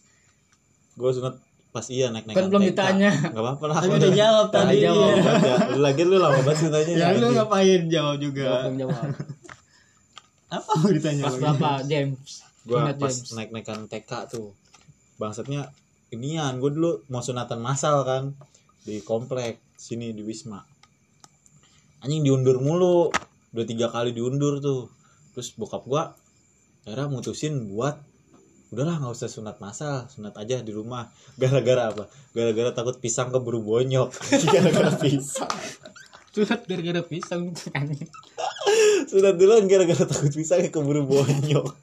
Gua 0.94 1.10
sunat 1.10 1.34
pas 1.74 1.86
iya 1.90 2.14
naik 2.14 2.30
naik 2.30 2.38
kan 2.38 2.46
belum 2.46 2.62
ditanya. 2.70 3.10
Nggak 3.10 3.42
apa-apa 3.42 3.64
lah. 3.66 3.74
Tapi 3.82 3.94
udah 3.98 4.12
jawab 4.14 4.46
tadi. 4.54 4.66
Udah 4.70 4.82
jawab. 4.86 5.14
Iya. 5.18 5.56
lagi 5.82 6.02
lu 6.06 6.16
lama 6.22 6.40
banget 6.46 6.58
sih 6.62 6.68
nanya 6.70 6.92
ya 6.94 7.06
lu 7.18 7.26
ngapain 7.34 7.82
jawab 7.90 8.16
juga? 8.22 8.46
Bang 8.70 8.76
jawab. 8.78 9.02
Apa 10.54 10.72
mau 10.82 10.90
ditanya 10.94 11.22
pas 11.26 11.34
berapa? 11.42 11.70
James. 11.90 12.30
Gua 12.62 12.78
Sunat 12.86 12.96
pas 13.02 13.14
naik 13.34 13.50
naikan 13.50 13.80
TK 13.90 14.10
tuh. 14.30 14.54
Bangsatnya 15.18 15.74
inian 16.14 16.62
gua 16.62 16.70
dulu 16.70 16.90
mau 17.10 17.18
sunatan 17.18 17.58
massal 17.58 18.06
kan. 18.06 18.30
Di 18.86 19.02
komplek 19.02 19.58
sini 19.74 20.14
di 20.14 20.22
Wisma 20.22 20.62
anjing 22.04 22.24
diundur 22.24 22.60
mulu. 22.60 23.12
Udah 23.50 23.66
tiga 23.66 23.86
kali 23.88 24.12
diundur 24.12 24.60
tuh. 24.60 24.92
Terus 25.36 25.54
bokap 25.56 25.86
gua 25.86 26.12
akhirnya 26.84 27.12
mutusin 27.12 27.68
buat 27.70 28.00
udahlah 28.72 29.02
nggak 29.02 29.12
usah 29.12 29.28
sunat 29.28 29.60
massal 29.60 30.08
sunat 30.08 30.34
aja 30.36 30.64
di 30.64 30.72
rumah. 30.72 31.08
Gara-gara 31.40 31.92
apa? 31.92 32.10
Gara-gara 32.36 32.70
takut 32.72 32.96
pisang 32.98 33.30
keburu 33.30 33.62
bonyok. 33.62 34.10
Gara-gara 34.54 34.92
pisang. 34.96 35.52
Sunat 36.30 36.62
gara-gara 36.62 37.02
pisang 37.02 37.50
sunat 39.10 39.34
duluan 39.34 39.66
gara-gara 39.66 40.06
takut 40.06 40.30
pisangnya 40.30 40.70
keburu 40.70 41.02
bonyok 41.02 41.74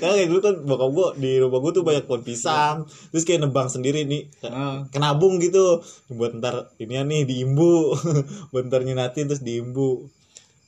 Karena 0.00 0.14
kayak 0.18 0.28
dulu 0.30 0.40
kan 0.40 0.54
bokap 0.64 0.90
gua 0.90 1.08
di 1.16 1.32
rumah 1.38 1.58
gua 1.62 1.72
tuh 1.72 1.84
banyak 1.84 2.04
pohon 2.04 2.22
pisang. 2.22 2.76
Terus 3.12 3.24
kayak 3.26 3.46
nebang 3.46 3.68
sendiri 3.68 4.06
nih 4.06 4.28
oh. 4.46 4.86
Kenabung 4.90 5.38
gitu. 5.38 5.82
Buat 6.12 6.38
ntar 6.38 6.72
ini 6.78 7.00
nih 7.00 7.22
diimbu. 7.26 7.94
Buat 8.52 8.64
ntar 8.70 8.82
nyunatin 8.84 9.30
terus 9.30 9.42
diimbu. 9.42 10.06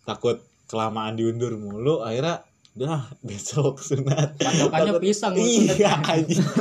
Takut 0.06 0.38
kelamaan 0.66 1.14
diundur 1.14 1.54
mulu 1.58 2.02
Akhirnya 2.02 2.42
udah 2.76 3.10
besok 3.28 3.82
sunat. 3.82 4.38
Patokannya 4.38 4.98
pisang 5.00 5.34
Iya 5.36 6.02
anjing. 6.02 6.42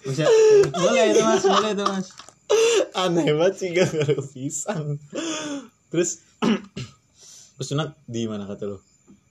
Bisa. 0.00 0.24
boleh 0.72 1.12
itu 1.12 1.20
mas 1.20 1.44
boleh 1.44 1.76
itu 1.76 1.84
mas. 1.84 2.08
Aneh 2.96 3.36
banget 3.36 3.54
sih 3.60 3.68
gara-gara 3.76 4.16
pisang. 4.32 4.96
Terus 5.92 6.24
Terus 7.60 7.76
sunat 7.76 7.92
di 8.08 8.24
mana 8.24 8.48
kata 8.48 8.72
lu? 8.72 8.80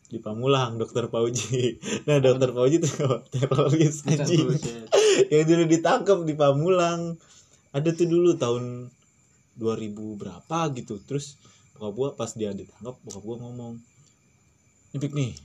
Di 0.10 0.18
Pamulang, 0.18 0.82
dokter 0.82 1.06
Pauji. 1.08 1.78
Nah, 2.10 2.18
dokter 2.18 2.50
Pauji 2.50 2.82
tuh 2.82 3.22
teroris 3.34 4.04
anjing. 4.10 4.50
Yang 5.34 5.46
dulu 5.46 5.64
ditangkap 5.70 6.20
di 6.26 6.34
Pamulang. 6.34 7.16
Ada 7.70 7.94
tuh 7.94 8.10
dulu 8.10 8.34
tahun 8.36 8.90
2000 9.62 9.94
berapa 10.18 10.60
gitu. 10.74 10.98
Terus 11.06 11.38
bokap 11.78 11.94
gua 11.94 12.10
pas 12.18 12.34
dia 12.34 12.50
ditangkap, 12.52 12.98
bokap 13.06 13.24
gua 13.24 13.38
ngomong, 13.46 13.78
"Nipik 14.92 15.14
nih, 15.14 15.38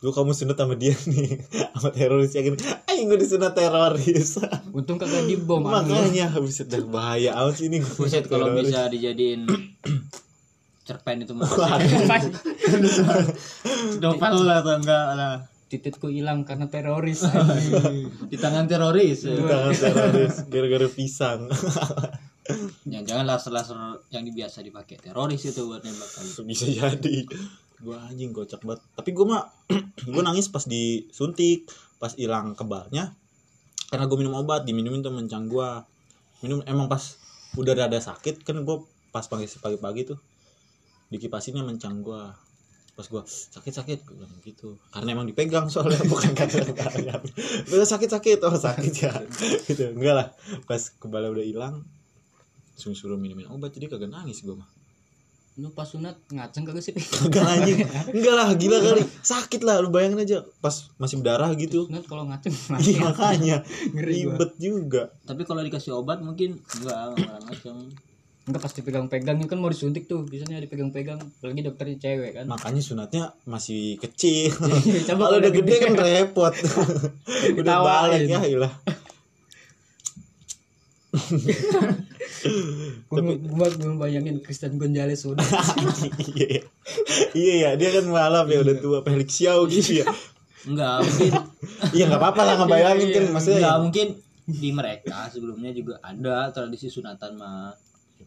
dulu 0.00 0.16
kamu 0.16 0.32
sunat 0.32 0.56
sama 0.56 0.74
dia 0.80 0.96
nih 0.96 1.44
sama 1.76 1.92
teroris 1.92 2.32
yakin 2.32 2.56
aing 2.88 3.04
gue 3.12 3.20
disunat 3.20 3.52
teroris 3.52 4.40
untung 4.72 4.96
kagak 4.96 5.28
dibom 5.28 5.60
makanya 5.60 6.32
habis 6.32 6.64
dah 6.64 6.80
bahaya 6.88 7.36
amat 7.36 7.60
ini 7.60 7.84
Buset 7.84 8.24
kalau 8.24 8.56
bisa 8.56 8.88
dijadiin 8.88 9.44
cerpen 10.90 11.22
itu 11.22 11.38
mas. 11.38 11.54
Novel 14.02 14.36
lah 14.42 14.66
atau 14.66 14.74
enggak 14.74 15.06
lah. 15.14 15.46
Tititku 15.70 16.10
hilang 16.10 16.42
karena 16.42 16.66
teroris 16.66 17.22
di 18.30 18.34
tangan 18.34 18.66
teroris 18.66 19.22
Di 19.22 19.38
tangan 19.38 19.70
teroris. 19.70 20.42
gara-gara 20.50 20.88
pisang. 20.90 21.46
Ya 22.90 23.06
jangan 23.06 23.22
laser 23.22 23.54
laser 23.54 23.78
yang 24.10 24.26
biasa 24.26 24.66
dipakai 24.66 24.98
teroris 24.98 25.46
itu 25.46 25.70
buat 25.70 25.86
nembak 25.86 26.10
kali. 26.10 26.42
Bisa 26.42 26.66
jadi. 26.66 27.22
Gua 27.78 28.02
anjing 28.02 28.34
kocak 28.34 28.66
banget. 28.66 28.82
Tapi 28.98 29.14
gua 29.14 29.26
mah 29.30 29.42
gua 30.10 30.26
nangis 30.26 30.50
pas 30.50 30.66
disuntik 30.66 31.70
pas 32.02 32.18
hilang 32.18 32.58
kebalnya. 32.58 33.14
Karena 33.94 34.10
gua 34.10 34.18
minum 34.18 34.34
obat 34.42 34.66
diminumin 34.66 35.06
tuh 35.06 35.14
mencang 35.14 35.46
gua. 35.46 35.86
Minum 36.42 36.66
emang 36.66 36.90
pas 36.90 37.14
udah 37.54 37.78
rada 37.78 38.02
sakit 38.02 38.42
kan 38.42 38.58
gua 38.66 38.82
pas 39.14 39.22
pagi 39.30 39.46
pagi 39.62 39.78
pagi 39.78 40.02
tuh 40.02 40.18
dikipasinnya 41.10 41.66
mencang 41.66 42.00
gua. 42.00 42.32
Pas 42.94 43.06
gua 43.10 43.22
sakit 43.26 43.74
sakit 43.74 43.98
gua 44.06 44.24
bilang 44.24 44.40
gitu. 44.46 44.78
Karena 44.94 45.18
emang 45.18 45.26
dipegang 45.26 45.66
soalnya 45.66 46.00
bukan 46.10 46.32
karena 46.32 46.70
tangan. 46.70 47.20
udah 47.68 47.88
sakit 47.88 48.08
sakit 48.08 48.38
oh 48.46 48.54
sakit 48.54 48.94
ya. 48.94 49.12
Gitu. 49.68 49.94
Enggak 49.94 50.14
lah. 50.14 50.26
Pas 50.64 50.80
kebal 50.96 51.28
udah 51.28 51.44
hilang 51.44 51.84
langsung 52.80 52.96
suruh 52.96 53.20
minumin 53.20 53.44
obat 53.52 53.76
jadi 53.76 53.92
kagak 53.92 54.08
nangis 54.08 54.40
gua 54.40 54.64
mah. 54.64 54.70
Lu 55.60 55.68
pas 55.76 55.84
sunat 55.84 56.16
ngaceng 56.32 56.64
kagak 56.64 56.80
sih? 56.80 56.94
Kagak 57.28 57.44
anjing. 57.44 57.84
Enggak 58.16 58.34
lah, 58.38 58.48
gila 58.56 58.78
kali. 58.80 59.02
Sakit 59.20 59.60
lah, 59.60 59.82
lu 59.84 59.92
bayangin 59.92 60.24
aja. 60.24 60.38
Pas 60.62 60.88
masih 60.96 61.20
berdarah 61.20 61.52
gitu. 61.58 61.84
sunat 61.90 62.06
kalau 62.08 62.24
ngaceng 62.30 62.54
Iya 62.80 63.12
makanya. 63.12 63.56
Ngeri 63.92 64.24
gua. 64.24 64.38
ribet 64.38 64.52
juga. 64.56 65.02
tapi 65.28 65.44
kalau 65.44 65.60
dikasih 65.60 65.92
obat 65.92 66.24
mungkin 66.24 66.64
enggak 66.80 66.96
enggak 67.12 67.38
macam 67.44 67.74
enggak 68.50 68.60
pasti 68.60 68.82
pegang-pegang 68.82 69.38
kan 69.46 69.56
mau 69.56 69.66
disuntik 69.66 70.04
tuh 70.04 70.22
biasanya 70.22 70.60
dipegang-pegang 70.60 71.16
apalagi 71.16 71.60
dokternya 71.62 71.96
cewek 71.96 72.30
kan 72.34 72.44
Makanya 72.44 72.82
sunatnya 72.82 73.22
masih 73.46 73.94
kecil. 73.96 74.50
Coba 75.06 75.30
Kalau 75.30 75.38
udah 75.38 75.52
gede 75.52 75.74
kan 75.78 75.92
repot. 75.94 76.52
udah 77.62 77.76
balik 77.80 78.26
ya 78.26 78.42
ilah. 78.42 78.72
gua, 83.10 83.66
gua 83.66 83.90
bayangin 83.98 84.38
Kristen 84.40 84.76
Gonzales 84.76 85.18
sunat 85.22 85.42
Iya 86.30 86.46
ya. 86.46 86.62
Iya 87.32 87.54
ya, 87.56 87.70
dia 87.74 87.88
kan 87.92 88.04
malap 88.06 88.46
ya 88.46 88.58
udah 88.60 88.76
tua 88.78 88.98
Felix 89.02 89.28
Xiao 89.32 89.64
gitu 89.66 90.02
ya. 90.02 90.06
enggak 90.60 91.00
mungkin 91.00 91.32
Iya 91.90 92.04
enggak 92.06 92.20
apa-apa 92.20 92.40
lah 92.44 92.54
ngebayangin 92.58 93.08
kan 93.10 93.22
maksudnya. 93.32 93.58
enggak 93.58 93.72
ya. 93.72 93.80
mungkin 93.80 94.06
di 94.44 94.68
mereka 94.70 95.16
sebelumnya 95.30 95.70
juga 95.70 95.94
ada 96.00 96.50
tradisi 96.50 96.86
sunatan 96.86 97.34
mah 97.34 97.70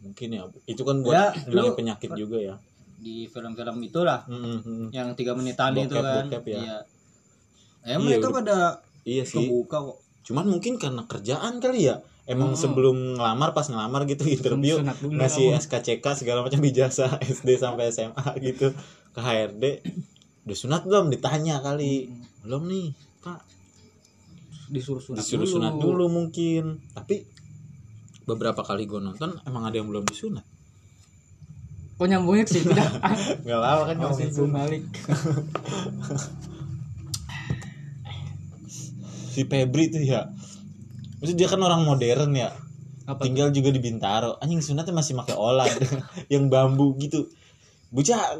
mungkin 0.04 0.28
ya. 0.30 0.42
Itu 0.64 0.82
kan 0.82 1.00
buat 1.00 1.14
Ya, 1.14 1.24
lu- 1.48 1.72
penyakit 1.72 2.12
juga 2.12 2.36
ya. 2.38 2.54
di 2.96 3.24
film-film 3.26 3.80
itulah 3.82 4.24
Mm, 4.24 4.36
mm, 4.36 4.60
mm. 4.62 4.86
yang 4.90 5.12
tiga 5.12 5.32
menitan 5.32 5.72
Bokep, 5.72 5.84
itu 5.84 5.94
kan 5.94 6.24
bokep 6.24 6.44
ya. 6.46 6.56
iya 6.56 6.76
ya 7.82 7.86
Iya, 7.86 7.96
mereka 7.98 8.26
udah- 8.26 8.34
pada 8.34 8.58
Iya 9.02 9.24
sih. 9.24 9.44
kebuka 9.44 9.78
kok 9.82 9.98
Cuman 10.22 10.46
mungkin 10.46 10.78
karena 10.78 11.04
kerjaan 11.04 11.58
kali 11.58 11.84
ya. 11.84 12.00
Emang 12.24 12.52
Hmm. 12.52 12.56
sebelum 12.58 12.96
ngelamar 13.14 13.52
pas 13.52 13.68
ngelamar 13.68 14.04
gitu 14.06 14.24
interview 14.26 14.80
ngasih 14.80 15.52
kamu. 15.52 15.60
SKCK 15.60 16.04
segala 16.14 16.40
macam 16.40 16.56
ijazah 16.62 17.20
SD 17.28 17.48
sampai 17.54 17.92
SMA 17.92 18.24
gitu 18.40 18.72
ke 19.10 19.20
HRD. 19.20 19.84
Udah 20.42 20.56
sunat 20.56 20.82
belum 20.82 21.08
ditanya 21.08 21.60
kali. 21.60 22.08
Belum 22.40 22.64
nih, 22.64 22.96
Pak. 23.20 23.44
disuruh 24.66 24.96
sunat 24.98 25.20
Disuruh 25.20 25.44
dulu. 25.44 25.54
sunat 25.54 25.74
dulu 25.76 26.04
mungkin. 26.08 26.80
Tapi 26.90 27.28
beberapa 28.24 28.64
kali 28.64 28.88
gue 28.88 29.00
nonton 29.00 29.36
emang 29.44 29.68
ada 29.68 29.76
yang 29.76 29.88
belum 29.88 30.04
disunat. 30.08 30.44
kok 31.94 32.10
nyambungnya 32.10 32.42
ke 32.42 32.52
situ? 32.58 32.74
Dah 32.78 32.90
Enggak 33.38 33.60
lama 33.62 33.82
kan 33.86 33.96
masih 34.02 34.02
ngomongin 34.02 34.30
Bung 34.34 34.50
sunat. 34.50 34.56
Malik 34.58 34.84
Si 39.34 39.42
Febri 39.46 39.84
tuh 39.90 40.02
ya. 40.02 40.30
Maksudnya 41.18 41.38
dia 41.38 41.48
kan 41.50 41.60
orang 41.62 41.82
modern 41.82 42.34
ya. 42.34 42.54
apa? 43.04 43.20
Tinggal 43.26 43.50
juga 43.50 43.74
di 43.74 43.82
Bintaro. 43.82 44.38
Anjing 44.38 44.62
sunatnya 44.62 44.94
masih 44.94 45.18
pakai 45.18 45.34
olad 45.34 45.70
yang 46.32 46.46
bambu 46.46 46.94
gitu. 47.02 47.26
Bocah 47.90 48.38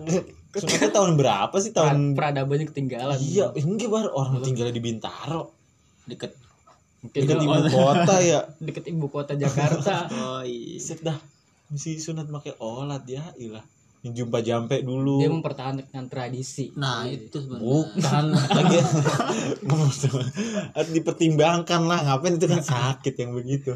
sunatnya 0.55 0.91
tahun 0.95 1.19
berapa 1.19 1.55
sih? 1.59 1.75
Tahun 1.75 2.15
peradabannya 2.15 2.71
ketinggalan. 2.71 3.19
Iya 3.19 3.51
enggak 3.55 3.91
baru 3.91 4.11
orang 4.15 4.43
tinggal 4.47 4.71
di 4.71 4.79
Bintaro. 4.79 5.51
Deket 6.07 6.44
mungkin 7.05 7.21
dekat 7.21 7.37
dia 7.37 7.47
ibu 7.47 7.69
kota 7.69 8.17
ya. 8.25 8.41
Deket 8.67 8.85
ibu 8.89 9.07
kota 9.13 9.33
Jakarta. 9.37 10.09
Oh 10.17 10.41
iya. 10.41 10.81
Set 10.81 11.05
dah. 11.05 11.21
Masih 11.69 12.01
sunat 12.01 12.27
pakai 12.33 12.57
olad 12.57 13.05
ya. 13.05 13.23
Ilah 13.37 13.65
yang 14.05 14.13
jumpa 14.13 14.45
jampe 14.45 14.85
dulu. 14.85 15.17
Dia 15.17 15.33
mempertahankan 15.33 16.05
tradisi. 16.13 16.69
Nah 16.77 17.09
itu 17.09 17.41
sebenarnya. 17.41 17.65
Bukan. 17.65 18.25
Lagi. 18.61 18.79
Harus 20.77 20.91
dipertimbangkan 20.93 21.89
lah. 21.89 22.05
Ngapain 22.05 22.37
itu 22.37 22.45
kan 22.45 22.61
sakit 22.61 23.17
yang 23.17 23.33
begitu. 23.33 23.73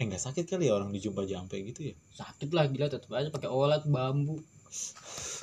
Eh 0.00 0.08
nggak 0.08 0.32
sakit 0.32 0.48
kali 0.48 0.72
ya 0.72 0.80
orang 0.80 0.96
dijumpa 0.96 1.28
jampe 1.28 1.60
gitu 1.60 1.92
ya? 1.92 1.94
Sakit 2.16 2.48
lah 2.56 2.72
gila. 2.72 2.88
Tetep 2.88 3.12
aja 3.12 3.28
pakai 3.28 3.52
olat 3.52 3.84
bambu. 3.84 4.40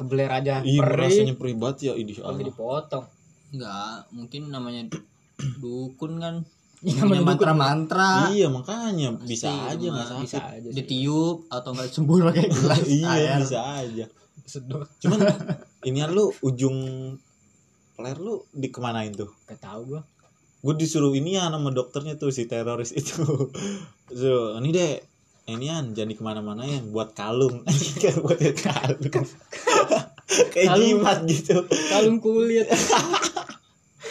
Kebeler 0.02 0.34
aja 0.34 0.66
iya 0.66 0.82
perih. 0.82 1.02
rasanya 1.06 1.34
perih 1.38 1.56
banget 1.58 1.78
ya 1.90 1.92
lagi 1.94 2.22
Allah. 2.26 2.42
dipotong. 2.42 3.06
Enggak 3.54 3.98
mungkin 4.10 4.42
namanya 4.50 4.82
dukun 5.62 6.18
kan 6.18 6.42
Iya, 6.86 7.02
mantra-mantra. 7.26 8.30
Iya 8.30 8.48
makanya 8.54 9.18
bisa 9.18 9.50
Pasti 9.50 9.74
aja 9.74 9.86
nggak 9.90 10.08
sakit. 10.08 10.22
bisa 10.22 10.40
aja 10.46 10.68
sih. 10.70 10.76
Ditiup 10.78 11.38
atau 11.50 11.70
enggak 11.74 11.90
sembuh 11.98 12.18
pakai 12.30 12.46
gelas. 12.46 12.86
Iya 12.86 13.10
air. 13.10 13.38
bisa 13.42 13.60
aja. 13.82 14.06
Sedot. 14.46 14.86
Cuman 15.02 15.20
ini 15.90 16.00
lu 16.06 16.30
ujung 16.46 16.78
peler 17.98 18.18
lu 18.22 18.46
dikemanain 18.54 19.18
tuh? 19.18 19.34
Gak 19.50 19.58
tau 19.58 19.82
gua. 19.82 20.02
Gue 20.62 20.74
disuruh 20.74 21.14
ini 21.14 21.38
ya 21.38 21.50
nama 21.50 21.70
dokternya 21.70 22.18
tuh 22.18 22.30
si 22.30 22.46
teroris 22.46 22.94
itu. 22.94 23.22
So 24.06 24.54
ini 24.62 24.70
deh 24.70 25.02
inian 25.50 25.98
jangan 25.98 26.14
ke 26.14 26.22
mana-mana 26.22 26.62
ya 26.62 26.78
buat 26.86 27.18
kalung. 27.18 27.66
Anjing, 27.66 28.22
buat 28.22 28.38
kalung. 28.62 29.02
Kayak 30.54 30.68
Kalung. 30.74 30.86
jimat 31.02 31.18
gitu. 31.26 31.58
Kalung 31.90 32.18
kulit 32.22 32.70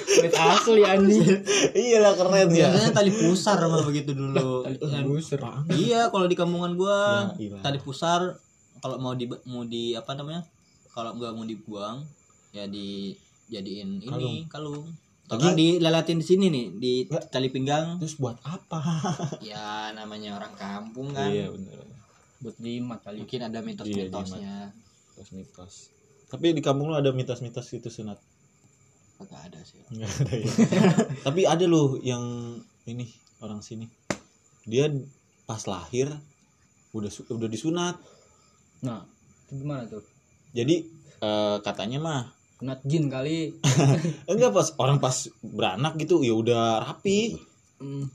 kulit 0.05 0.33
asli 0.37 0.83
anjing. 0.85 1.27
Iya 1.73 1.99
lah 2.05 2.13
keren 2.15 2.49
ya. 2.53 2.69
Biasanya 2.71 2.91
tali 2.93 3.11
pusar 3.11 3.57
malah 3.65 3.87
begitu 3.87 4.13
dulu. 4.13 4.63
Kan- 4.65 5.09
busur 5.09 5.41
iya 5.75 6.13
kalau 6.13 6.27
di 6.29 6.37
kampungan 6.37 6.77
gua 6.77 7.33
Ya, 7.37 7.59
tali 7.65 7.81
pusar 7.81 8.37
kalau 8.85 8.97
mau 9.01 9.17
di 9.17 9.27
mau 9.49 9.65
di 9.65 9.97
apa 9.97 10.13
namanya 10.15 10.45
kalau 10.93 11.17
nggak 11.17 11.33
mau 11.35 11.45
dibuang 11.49 12.05
ya 12.53 12.69
dijadiin 12.69 14.05
ini 14.05 14.45
kalung. 14.47 14.87
Lagi 15.25 15.57
dilelatin 15.57 16.21
di 16.21 16.27
sini 16.27 16.47
nih 16.53 16.67
di 16.77 16.93
tali 17.33 17.49
pinggang. 17.49 17.97
terus 17.97 18.21
buat 18.21 18.37
apa? 18.45 18.81
Ya 19.41 19.91
namanya 19.97 20.37
orang 20.37 20.55
kampung 20.55 21.17
kan. 21.17 21.33
Iya 21.33 21.49
bener. 21.49 21.81
Buat 22.45 22.57
jimat 22.61 23.01
kali 23.01 23.25
mungkin 23.25 23.41
ada 23.41 23.59
mitos-mitosnya. 23.65 24.69
Mitos 25.17 25.31
mitos 25.33 25.75
tapi 26.35 26.51
di 26.51 26.59
kampung 26.59 26.91
lu 26.91 26.99
ada 26.99 27.15
mitos-mitos 27.15 27.71
gitu 27.71 27.87
sunat 27.87 28.19
Kagak 29.15 29.41
ada 29.51 29.61
sih 29.63 29.79
Nggak 29.95 30.11
ada 30.11 30.35
ya. 30.35 30.49
Tapi 31.27 31.41
ada 31.47 31.65
loh 31.71 31.99
yang 32.03 32.57
ini 32.91 33.07
orang 33.41 33.63
sini. 33.63 33.87
Dia 34.67 34.91
pas 35.45 35.61
lahir 35.69 36.11
udah 36.95 37.11
udah 37.31 37.49
disunat. 37.51 37.99
nah 38.85 39.01
itu 39.49 39.65
gimana 39.65 39.89
tuh 39.89 40.05
Jadi 40.53 40.85
eh, 41.25 41.57
katanya 41.65 41.99
mah 42.05 42.23
kena 42.61 42.79
jin 42.87 43.11
kali 43.11 43.51
enggak 44.31 44.53
pas 44.55 44.69
orang 44.79 45.03
pas 45.03 45.27
beranak 45.43 45.99
gitu 45.99 46.23
ya 46.23 46.37
udah 46.37 46.85
rapi 46.85 47.35
hmm. 47.83 48.07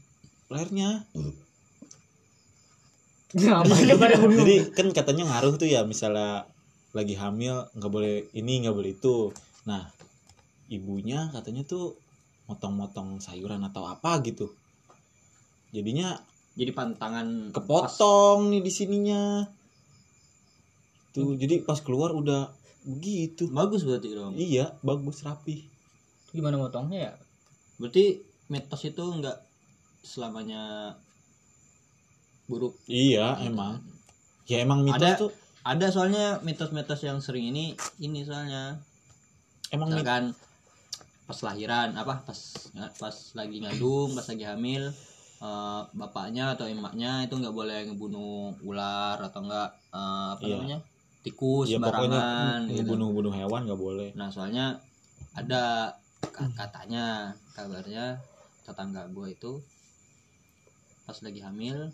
pada 3.99 4.15
bengong 4.21 4.41
Jadi 4.41 4.55
kan 4.73 4.87
katanya 4.89 5.29
ngaruh 5.29 5.59
tuh 5.61 5.69
ya 5.69 5.85
misalnya 5.85 6.49
lagi 6.97 7.13
hamil 7.13 7.69
nggak 7.77 7.91
boleh 7.93 8.25
ini 8.33 8.65
nggak 8.65 8.73
boleh 8.73 8.97
itu. 8.97 9.29
Nah 9.69 9.85
ibunya 10.69 11.33
katanya 11.33 11.65
tuh 11.65 11.97
motong-motong 12.45 13.21
sayuran 13.21 13.61
atau 13.65 13.85
apa 13.85 14.21
gitu. 14.25 14.53
Jadinya 15.69 16.17
jadi 16.57 16.73
pantangan 16.73 17.53
kepotong 17.53 18.49
nih 18.53 18.61
di 18.61 18.71
sininya. 18.73 19.45
Tuh 21.13 21.33
jadi 21.37 21.65
pas 21.65 21.77
keluar 21.81 22.13
udah 22.13 22.53
begitu. 22.85 23.49
Pas. 23.49 23.65
bagus 23.65 23.83
berarti 23.83 24.07
dong 24.15 24.33
iya 24.39 24.71
bagus 24.81 25.21
rapi 25.21 25.67
gimana 26.31 26.55
motongnya 26.61 26.99
ya? 27.09 27.13
Berarti 27.81 28.21
mitos 28.49 28.81
itu 28.85 29.03
enggak 29.03 29.37
selamanya 30.05 30.93
buruk? 32.45 32.77
Iya 32.85 33.37
emang. 33.45 33.81
Ya 34.49 34.61
emang 34.61 34.85
mitos 34.85 35.01
Ada- 35.01 35.19
tuh 35.19 35.31
ada 35.65 35.87
soalnya 35.91 36.39
mitos-mitos 36.41 37.01
yang 37.03 37.19
sering 37.21 37.51
ini 37.51 37.77
ini 38.01 38.25
soalnya. 38.25 38.81
Emang 39.69 39.93
mit- 39.93 40.01
misalkan 40.01 40.33
pas 41.29 41.39
lahiran 41.45 41.93
apa 41.93 42.25
pas 42.25 42.39
pas 42.97 43.15
lagi 43.37 43.61
ngandung 43.61 44.17
pas 44.17 44.25
lagi 44.25 44.45
hamil 44.49 44.89
eh, 45.39 45.81
bapaknya 45.93 46.57
atau 46.57 46.65
emaknya 46.65 47.21
itu 47.21 47.37
nggak 47.37 47.53
boleh 47.53 47.85
ngebunuh 47.85 48.57
ular 48.65 49.21
atau 49.21 49.45
enggak 49.45 49.69
eh, 49.93 50.27
apa 50.33 50.41
Iya. 50.41 50.57
namanya 50.57 50.79
tikus 51.21 51.67
ya 51.69 51.77
pokoknya 51.77 52.17
sembarangan 52.17 52.59
gitu. 52.65 52.89
bunuh 52.89 53.09
bunuh 53.13 53.33
hewan 53.35 53.61
nggak 53.69 53.77
boleh 53.77 54.09
Nah 54.17 54.33
soalnya 54.33 54.81
ada 55.37 55.93
ka- 56.33 56.49
katanya 56.57 57.29
kabarnya 57.53 58.17
tetangga 58.65 59.05
gue 59.13 59.27
itu 59.29 59.53
pas 61.05 61.17
lagi 61.21 61.41
hamil 61.45 61.93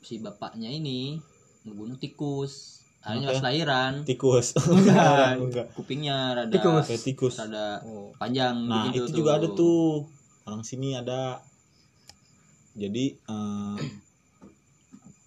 si 0.00 0.16
bapaknya 0.16 0.70
ini 0.70 1.18
ngebunuh 1.66 1.98
tikus. 1.98 2.85
Akhirnya 3.06 3.28
pas 3.38 3.42
lahiran 3.46 3.92
tikus. 4.02 4.58
Enggak. 4.66 5.38
enggak 5.38 5.66
kupingnya 5.78 6.34
rada 6.34 6.50
Tikus. 6.50 6.84
kayak 6.90 7.02
tikus. 7.06 7.34
rada 7.38 7.78
oh. 7.86 8.10
panjang 8.18 8.66
nah 8.66 8.90
begitu 8.90 9.06
itu 9.06 9.22
juga 9.22 9.38
ada 9.38 9.46
tuh. 9.54 10.10
Orang 10.42 10.66
sini 10.66 10.98
ada. 10.98 11.38
Jadi 12.74 13.14
eh, 13.14 13.76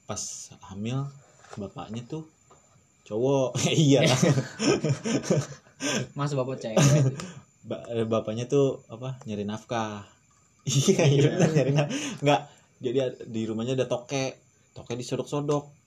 pas 0.03 0.21
hamil 0.71 1.07
bapaknya 1.55 2.03
tuh 2.03 2.27
cowok. 3.07 3.55
Iya. 3.71 4.03
Lah. 4.11 4.19
masa 6.19 6.35
bapak 6.35 6.59
cewek. 6.59 7.15
Ba- 7.63 7.87
eh, 7.95 8.03
bapaknya 8.03 8.51
tuh 8.51 8.83
apa 8.91 9.15
nyari 9.23 9.47
nafkah. 9.47 10.03
Iya 10.67 11.03
iya. 11.07 11.31
nyari 11.39 11.71
nafkah 11.71 11.95
nggak. 12.19 12.41
Jadi 12.83 12.97
ad- 12.99 13.23
di 13.23 13.41
rumahnya 13.47 13.79
ada 13.79 13.87
toke. 13.87 14.35
Toke 14.75 14.99
disodok-sodok 14.99 15.78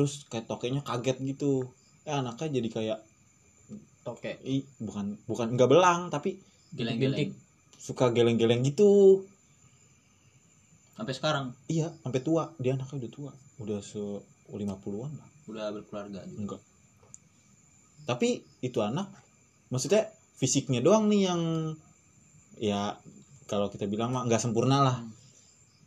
terus 0.00 0.24
kayak 0.32 0.48
tokenya 0.48 0.80
kaget 0.80 1.20
gitu. 1.20 1.68
Eh 2.08 2.16
anaknya 2.16 2.56
jadi 2.56 2.68
kayak 2.72 2.98
toke. 4.00 4.40
Ih 4.48 4.64
bukan 4.80 5.20
bukan 5.28 5.52
nggak 5.52 5.68
belang 5.68 6.08
tapi 6.08 6.40
geleng-geleng. 6.72 7.36
suka 7.76 8.08
geleng-geleng 8.08 8.64
gitu. 8.64 9.24
Sampai 10.96 11.12
sekarang? 11.12 11.52
Iya 11.68 11.92
sampai 12.00 12.24
tua. 12.24 12.56
Dia 12.56 12.80
anaknya 12.80 13.04
udah 13.04 13.12
tua. 13.12 13.32
Udah 13.60 13.84
se 13.84 14.00
50-an 14.48 15.12
lah. 15.20 15.28
Udah 15.52 15.68
berkeluarga 15.76 16.24
gitu. 16.24 16.40
enggak. 16.40 16.60
Tapi 18.08 18.40
itu 18.64 18.80
anak 18.80 19.12
maksudnya 19.68 20.08
fisiknya 20.40 20.80
doang 20.80 21.12
nih 21.12 21.28
yang 21.28 21.42
ya 22.56 22.96
kalau 23.44 23.68
kita 23.68 23.84
bilang 23.84 24.16
mah 24.16 24.24
nggak 24.24 24.40
sempurna 24.40 24.80
lah. 24.80 24.96
Hmm. 25.04 25.12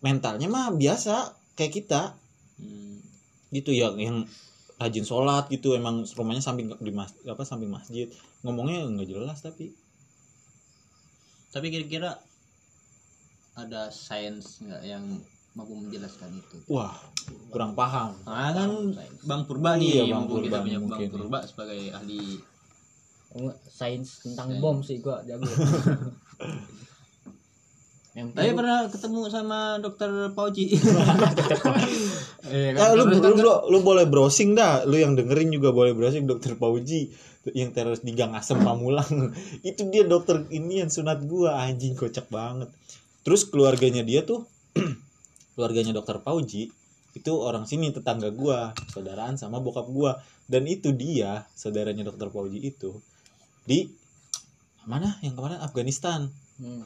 mentalnya 0.06 0.52
mah 0.52 0.70
biasa 0.70 1.34
kayak 1.58 1.74
kita. 1.82 2.14
Hmm. 2.62 2.93
Gitu 3.54 3.70
ya 3.70 3.94
yang 3.94 4.26
rajin 4.82 5.06
sholat 5.06 5.48
gitu 5.48 5.78
emang 5.78 6.02
rumahnya 6.18 6.42
samping 6.42 6.74
di 6.82 6.90
mas 6.90 7.14
apa 7.24 7.46
samping 7.46 7.70
masjid 7.70 8.10
ngomongnya 8.42 8.90
nggak 8.90 9.08
jelas 9.08 9.40
tapi 9.40 9.72
tapi 11.54 11.70
kira-kira 11.70 12.18
ada 13.54 13.94
sains 13.94 14.66
nggak 14.66 14.82
yang 14.82 15.06
mampu 15.54 15.78
menjelaskan 15.78 16.34
itu 16.34 16.58
wah 16.66 16.98
kurang 17.54 17.78
paham 17.78 18.18
Nah 18.26 18.50
kan 18.58 18.98
Bang 19.22 19.46
Purba 19.46 19.78
Iya, 19.78 20.10
nih, 20.10 20.10
Bang 20.10 20.26
mumpung 20.26 20.42
kita 20.42 20.58
Purba 20.58 20.66
punya 20.66 20.80
mungkin. 20.82 20.98
Bang 20.98 21.14
Purba 21.14 21.40
sebagai 21.46 21.82
ahli. 21.94 22.42
Oh, 23.38 23.54
sains 23.70 24.26
tentang 24.26 24.50
Sains. 24.50 24.62
bom 24.62 24.82
sih 24.82 24.98
gua 24.98 25.22
jago 25.22 25.46
yang 28.18 28.30
Tapi 28.30 28.54
pernah 28.54 28.86
ketemu 28.90 29.26
sama 29.30 29.78
dokter 29.82 30.10
Pauji. 30.34 30.74
Iya 32.54 32.78
Ah, 32.78 32.94
lu, 32.94 33.10
Terus 33.10 33.18
lu, 33.18 33.22
kan- 33.26 33.42
lu, 33.42 33.52
lu 33.74 33.80
boleh 33.82 34.06
browsing 34.06 34.54
dah. 34.54 34.86
Lu 34.86 34.94
yang 34.94 35.18
dengerin 35.18 35.50
juga 35.50 35.74
boleh 35.74 35.98
browsing 35.98 36.30
dokter 36.30 36.54
Pauji 36.54 37.10
yang 37.58 37.74
teroris 37.74 38.06
di 38.06 38.14
Gang 38.14 38.38
Asem 38.38 38.62
Pamulang. 38.62 39.34
Itu 39.66 39.90
dia 39.90 40.06
dokter 40.06 40.46
ini 40.54 40.86
yang 40.86 40.94
sunat 40.94 41.26
gua. 41.26 41.58
Anjing 41.66 41.98
kocak 41.98 42.30
banget. 42.30 42.70
Terus 43.26 43.50
keluarganya 43.50 44.06
dia 44.06 44.22
tuh 44.22 44.46
keluarganya 45.58 45.98
dokter 45.98 46.22
Pauji 46.22 46.70
itu 47.14 47.30
orang 47.30 47.70
sini 47.70 47.94
tetangga 47.94 48.34
gua 48.34 48.74
saudaraan 48.90 49.34
sama 49.34 49.58
bokap 49.58 49.90
gua. 49.90 50.22
Dan 50.46 50.70
itu 50.70 50.94
dia 50.94 51.50
saudaranya 51.54 52.06
dokter 52.06 52.30
Pauji 52.30 52.62
itu 52.62 53.02
di 53.66 53.90
mana? 54.86 55.18
Yang 55.26 55.34
kemarin 55.40 55.60
Afghanistan. 55.64 56.20
Hmm. 56.60 56.84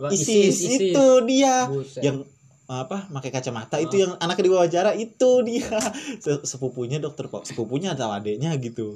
Apa, 0.00 0.08
ISIS, 0.16 0.64
itu 0.64 1.06
dia. 1.28 1.68
Buset. 1.68 2.00
yang 2.00 2.24
apa 2.70 3.10
pakai 3.10 3.34
kacamata. 3.34 3.82
Itu 3.82 3.98
yang 3.98 4.14
anaknya 4.22 4.46
diwawancara 4.46 4.94
itu 4.94 5.30
dia. 5.42 5.66
Se- 6.24 6.46
sepupunya 6.46 7.02
dokter 7.02 7.26
Pak 7.26 7.42
sepupunya 7.50 7.98
atau 7.98 8.14
adeknya 8.14 8.54
gitu. 8.62 8.94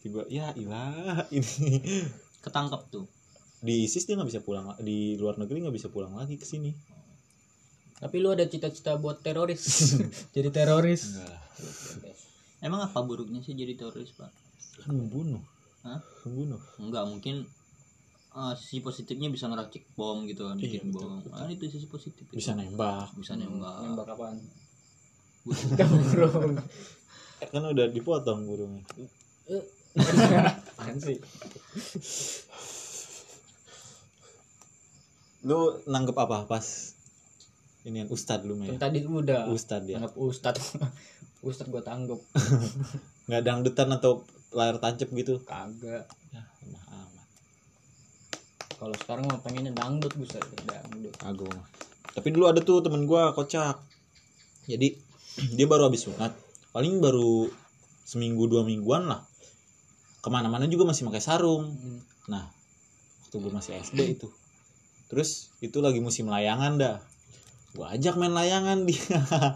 Tiba 0.00 0.24
ya 0.32 0.56
ilah 0.56 1.28
ini. 1.36 1.84
Ketangkep 2.40 2.82
tuh. 2.88 3.04
di 3.64 3.88
ISIS 3.88 4.04
dia 4.04 4.16
nggak 4.20 4.28
bisa 4.28 4.44
pulang 4.44 4.76
di 4.84 5.16
luar 5.16 5.40
negeri 5.40 5.64
nggak 5.64 5.72
bisa 5.72 5.88
pulang 5.88 6.12
lagi 6.12 6.36
ke 6.36 6.44
sini. 6.44 6.72
Tapi 7.96 8.20
lu 8.20 8.28
ada 8.28 8.44
cita-cita 8.44 9.00
buat 9.00 9.24
teroris? 9.24 9.64
Jadi 10.36 10.48
teroris? 10.52 11.16
Emang 12.60 12.84
apa 12.84 13.00
buruknya 13.00 13.40
sih 13.40 13.52
jadi 13.52 13.72
teroris, 13.76 14.12
Pak? 14.12 14.28
kan 14.84 14.90
membunuh 14.92 15.40
Hah? 15.80 16.00
membunuh 16.26 16.60
Enggak, 16.76 17.04
mungkin 17.08 17.44
eh, 18.34 18.54
sisi 18.58 18.82
positifnya 18.82 19.30
bisa 19.30 19.46
ngeracik 19.46 19.86
bom 19.94 20.26
gitu 20.26 20.50
kan 20.50 20.58
Iya, 20.58 20.82
bikin 20.82 20.90
betul, 20.90 21.06
bom. 21.06 21.18
betul. 21.22 21.30
kan 21.38 21.48
itu 21.50 21.64
sisi 21.70 21.86
positif 21.86 22.24
itu. 22.26 22.34
bisa 22.34 22.52
nembak. 22.58 23.08
Bisa 23.14 23.38
nembak. 23.38 23.74
Nembak 23.80 24.06
apaan? 24.10 24.36
Buset. 25.44 25.78
burung. 26.10 26.58
Eh, 27.42 27.48
kan 27.48 27.62
udah 27.62 27.86
dipotong 27.88 28.40
burungnya. 28.48 28.82
Apaan 29.94 30.96
sih? 30.98 31.18
Lu 35.44 35.76
nanggep 35.84 36.16
apa 36.16 36.48
pas 36.48 36.66
ini 37.84 38.00
yang 38.00 38.08
ustad 38.08 38.40
lu 38.48 38.56
main 38.56 38.80
tadi 38.80 39.04
udah. 39.04 39.44
Ustad 39.52 39.84
ya? 39.84 40.00
Anggap 40.00 40.16
ustad. 40.16 40.56
Ustad 41.44 41.68
gua 41.68 41.84
tanggap 41.84 42.16
nggak 43.28 43.42
dangdutan 43.44 43.92
atau 43.92 44.24
layar 44.56 44.80
tancap 44.80 45.12
gitu? 45.12 45.36
Kagak 45.44 46.08
kalau 48.78 48.94
sekarang 48.98 49.24
mah 49.30 49.40
pengennya 49.40 49.72
dangdut 49.74 50.12
bisa 50.18 50.38
dangdut. 50.66 51.14
Agung. 51.22 51.54
Tapi 52.14 52.28
dulu 52.30 52.46
ada 52.50 52.60
tuh 52.62 52.82
temen 52.82 53.06
gua 53.06 53.34
kocak. 53.34 53.78
Jadi 54.66 54.98
dia 55.56 55.66
baru 55.66 55.88
habis 55.90 56.06
sunat. 56.06 56.32
Paling 56.74 56.98
baru 56.98 57.48
seminggu 58.04 58.50
dua 58.50 58.66
mingguan 58.66 59.06
lah. 59.06 59.22
Ke 60.20 60.28
mana-mana 60.32 60.66
juga 60.66 60.88
masih 60.88 61.06
pakai 61.08 61.22
sarung. 61.22 61.70
Hmm. 61.74 62.00
nah 62.24 62.48
waktu 63.20 63.36
gue 63.36 63.52
masih 63.52 63.72
SD 63.82 64.00
itu. 64.16 64.28
Terus 65.10 65.52
itu 65.60 65.82
lagi 65.84 66.00
musim 66.00 66.30
layangan 66.30 66.78
dah. 66.80 66.96
Gue 67.74 67.86
ajak 67.90 68.14
main 68.16 68.30
layangan 68.30 68.86
dia. 68.86 69.02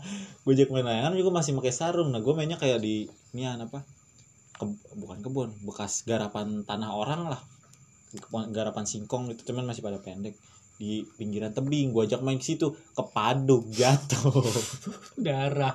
Gue 0.42 0.56
ajak 0.58 0.74
main 0.74 0.82
layangan 0.82 1.14
juga 1.14 1.30
masih 1.38 1.54
pakai 1.54 1.70
sarung. 1.70 2.10
Nah 2.10 2.18
gue 2.18 2.34
mainnya 2.34 2.58
kayak 2.58 2.82
di 2.82 3.06
nian 3.30 3.62
apa? 3.62 3.86
Ke- 4.58 4.82
bukan 4.98 5.22
kebun 5.22 5.54
bekas 5.62 6.02
garapan 6.02 6.66
tanah 6.66 6.90
orang 6.90 7.30
lah 7.30 7.40
garapan 8.50 8.84
singkong 8.84 9.32
itu 9.32 9.42
cuman 9.48 9.68
masih 9.68 9.84
pada 9.84 9.98
pendek. 10.00 10.34
Di 10.78 11.02
pinggiran 11.18 11.50
tebing 11.50 11.90
gue 11.90 12.06
ajak 12.06 12.22
main 12.22 12.38
ke 12.38 12.46
situ 12.46 12.70
kepaduk 12.94 13.66
jatuh. 13.78 14.30
Darah. 15.18 15.74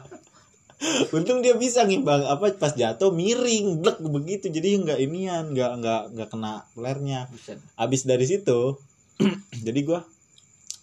Untung 1.15 1.39
dia 1.39 1.55
bisa 1.55 1.87
ngimbang 1.87 2.27
apa 2.27 2.55
pas 2.59 2.75
jatuh 2.75 3.11
miring 3.11 3.79
blek 3.79 3.99
begitu. 4.03 4.51
Jadi 4.51 4.83
nggak 4.83 4.99
inian 4.99 5.51
nggak 5.55 5.71
nggak 5.79 6.01
nggak 6.15 6.29
kena 6.31 6.67
Buset. 6.75 7.59
abis 7.79 8.01
dari 8.03 8.25
situ 8.27 8.75
jadi 9.67 9.79
gua 9.87 10.03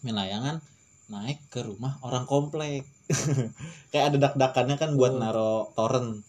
main 0.01 0.17
layangan 0.17 0.57
naik 1.13 1.43
ke 1.53 1.61
rumah 1.61 1.99
orang 2.01 2.25
komplek. 2.25 2.87
Kayak 3.93 4.15
ada 4.15 4.17
dak-dakannya 4.31 4.77
kan 4.79 4.95
buat 4.97 5.13
Oh. 5.13 5.21
naro 5.21 5.53
toren 5.75 6.23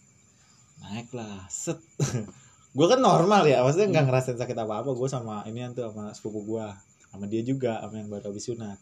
naik 0.82 1.14
lah 1.14 1.46
set 1.46 1.78
gua 2.72 2.86
kan 2.88 3.00
normal 3.00 3.44
ya 3.44 3.60
maksudnya 3.60 3.88
nggak 3.92 4.04
ngerasain 4.08 4.38
sakit 4.38 4.56
apa 4.56 4.80
apa 4.80 4.90
gua 4.92 5.08
sama 5.08 5.44
ini 5.44 5.60
tuh 5.72 5.88
sama 5.88 6.12
sepupu 6.12 6.40
gua. 6.46 6.72
Sama 7.12 7.28
dia 7.28 7.44
juga 7.44 7.76
sama 7.80 8.00
yang 8.00 8.08
baru 8.08 8.32
habis 8.32 8.48
sunat. 8.48 8.78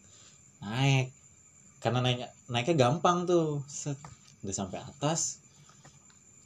Naik. 0.63 1.11
Karena 1.79 1.99
naik 1.99 2.19
naiknya 2.47 2.75
gampang 2.79 3.27
tuh. 3.27 3.59
Set. 3.67 3.99
Udah 4.39 4.55
sampai 4.55 4.79
atas. 4.79 5.43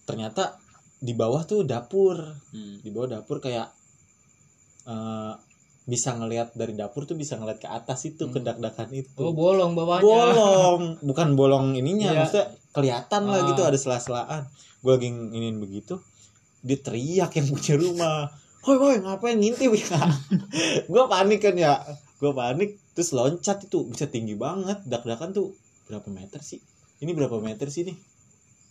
Ternyata 0.05 0.57
di 0.97 1.13
bawah 1.13 1.45
tuh 1.45 1.61
dapur. 1.61 2.17
Hmm. 2.49 2.81
di 2.81 2.89
bawah 2.89 3.19
dapur 3.19 3.37
kayak 3.37 3.69
eh, 4.85 5.33
bisa 5.85 6.17
ngelihat 6.17 6.57
dari 6.57 6.73
dapur 6.73 7.05
tuh 7.05 7.13
bisa 7.13 7.37
ngelihat 7.37 7.61
ke 7.61 7.69
atas 7.69 8.09
itu 8.09 8.25
Hmm. 8.25 8.41
dak-dakan 8.41 8.89
itu. 8.91 9.21
Oh 9.21 9.33
bolong 9.33 9.77
bawahnya. 9.77 10.01
Bolong. 10.01 10.81
Bukan 11.09 11.37
bolong 11.37 11.77
ininya 11.77 12.09
Iya. 12.09 12.19
maksudnya 12.25 12.47
kelihatan 12.73 13.29
lah 13.29 13.45
Ah. 13.45 13.47
gitu 13.53 13.61
ada 13.61 13.77
sela-selaan. 13.77 14.49
Gue 14.81 14.97
lagi 14.97 15.09
ingin 15.09 15.61
begitu 15.61 16.01
dia 16.65 16.77
teriak 16.81 17.29
yang 17.37 17.47
punya 17.47 17.75
rumah. 17.77 18.19
Woi 18.65 18.77
woi 18.81 18.97
ngapain 18.97 19.37
ngintip 19.37 19.69
ya? 19.77 20.01
Gue 20.91 21.03
panik 21.05 21.39
kan 21.45 21.53
ya. 21.53 21.77
Gue 22.17 22.33
panik 22.33 22.81
terus 22.97 23.13
loncat 23.13 23.61
itu. 23.61 23.85
Bisa 23.85 24.09
tinggi 24.09 24.33
banget. 24.33 24.81
Dak-dakan 24.89 25.29
tuh 25.31 25.53
berapa 25.85 26.09
meter 26.09 26.41
sih? 26.41 26.57
Ini 26.97 27.13
berapa 27.13 27.37
meter 27.37 27.69
sih 27.69 27.85
nih? 27.85 27.97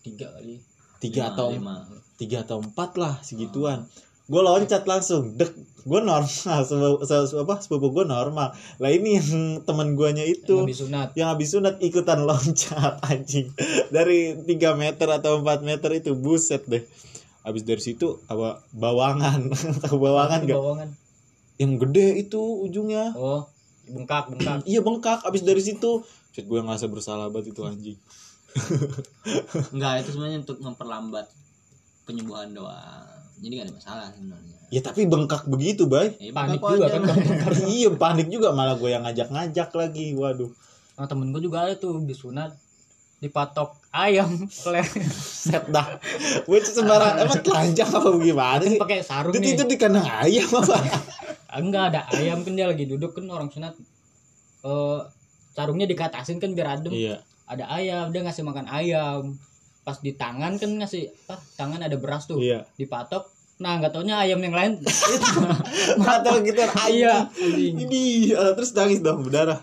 Tiga 0.03 0.35
kali. 0.35 0.59
Tiga 0.99 1.31
Lima, 1.31 1.33
atau 1.37 1.49
lima. 1.53 1.75
tiga 2.17 2.43
atau 2.43 2.59
empat 2.59 2.99
lah 2.99 3.23
segituan. 3.23 3.87
Gue 4.27 4.41
loncat 4.43 4.83
langsung. 4.89 5.39
Dek 5.39 5.55
gue 5.87 6.01
normal. 6.03 6.27
Sepupu, 6.67 7.05
se- 7.07 7.39
apa 7.39 7.55
sepupu 7.63 7.95
gue 7.95 8.05
normal. 8.09 8.51
Lah 8.83 8.91
ini 8.91 9.23
yang 9.23 9.63
teman 9.63 9.95
guanya 9.95 10.27
yang 10.27 10.35
itu 10.35 10.57
habis 10.59 10.83
sunat. 10.83 11.09
yang 11.15 11.29
habis 11.31 11.55
sunat 11.55 11.79
ikutan 11.79 12.25
loncat 12.29 12.99
anjing. 13.07 13.55
Dari 13.95 14.35
3 14.43 14.51
meter 14.75 15.07
atau 15.07 15.39
4 15.39 15.63
meter 15.63 15.91
itu 15.95 16.19
buset 16.19 16.67
deh 16.67 16.83
habis 17.45 17.63
dari 17.63 17.83
situ 17.85 18.19
apa 18.27 18.65
bawangan. 18.73 19.53
Tahu 19.85 19.97
bawangan 20.01 20.43
Itu 20.43 20.51
gak 20.51 20.59
bawangan? 20.59 20.89
Yang 21.61 21.73
gede 21.87 22.09
itu 22.25 22.41
ujungnya. 22.65 23.15
Oh 23.15 23.47
bengkak 23.89 24.33
bengkak. 24.33 24.65
Iya 24.65 24.81
bengkak. 24.81 25.21
Habis 25.25 25.45
dari 25.45 25.61
situ 25.61 26.01
Shit, 26.35 26.51
gue 26.51 26.59
ngerasa 26.59 26.91
bersalah 26.91 27.31
banget 27.31 27.55
itu 27.55 27.63
anjing. 27.63 27.99
Enggak 29.75 30.03
itu 30.03 30.19
sebenarnya 30.19 30.43
untuk 30.43 30.59
memperlambat 30.59 31.31
penyembuhan 32.11 32.51
doang. 32.51 33.07
Jadi 33.39 33.53
gak 33.55 33.67
ada 33.71 33.75
masalah 33.79 34.07
sebenarnya. 34.11 34.57
Ya 34.75 34.81
tapi 34.83 35.07
bengkak 35.07 35.47
begitu 35.47 35.87
bay. 35.87 36.19
Ya, 36.19 36.35
panik 36.35 36.59
juga 36.59 36.91
kan 36.91 37.07
iya 37.71 37.89
panik 37.95 38.27
juga. 38.35 38.51
Malah 38.51 38.75
gue 38.83 38.91
yang 38.91 39.07
ngajak-ngajak 39.07 39.71
lagi. 39.79 40.19
Waduh. 40.19 40.51
Nah 40.99 41.07
temen 41.07 41.31
gue 41.31 41.39
juga 41.39 41.71
ada 41.71 41.79
tuh 41.79 42.03
disunat 42.03 42.59
dipatok 43.25 43.81
ayam 43.89 44.45
set 44.53 45.65
dah. 45.73 45.97
Gue 46.45 46.61
sembarang 46.61 47.25
emang 47.25 47.41
telanjang 47.41 47.89
apa 47.89 48.09
gimana 48.21 48.65
sih? 48.69 48.77
pakai 48.77 49.01
sarung 49.01 49.33
itu, 49.33 49.41
nih. 49.41 49.57
itu 49.57 49.65
di 49.65 49.77
kandang 49.81 50.05
ayam 50.05 50.51
apa? 50.53 50.77
Enggak 51.65 51.85
ada 51.95 52.01
ayam 52.13 52.45
kan 52.45 52.53
dia 52.53 52.69
lagi 52.69 52.85
duduk 52.85 53.17
kan 53.17 53.25
orang 53.33 53.49
sunat. 53.49 53.73
Eh 54.67 55.01
sarungnya 55.57 55.89
dikatasin 55.89 56.37
kan 56.37 56.53
biar 56.53 56.77
adem. 56.77 56.93
Iya. 56.93 57.25
Ada 57.49 57.65
ayam 57.73 58.13
dia 58.13 58.21
ngasih 58.27 58.45
makan 58.45 58.67
ayam. 58.69 59.41
Pas 59.87 59.97
di 60.03 60.13
tangan 60.13 60.61
kan 60.61 60.71
ngasih 60.85 61.09
apa 61.25 61.41
tangan 61.57 61.81
ada 61.81 61.97
beras 61.97 62.29
tuh. 62.29 62.37
Iya. 62.37 62.69
Dipatok 62.77 63.33
nah 63.55 63.79
nggak 63.79 63.95
taunya 63.95 64.19
ayam 64.19 64.43
yang 64.43 64.53
lain. 64.53 64.83
Gitu 66.45 66.61
iya 66.61 66.75
ayam 66.75 67.31
ini 67.55 68.35
eh, 68.35 68.53
terus 68.59 68.75
nangis 68.75 69.01
dong 69.01 69.25
berdarah. 69.25 69.63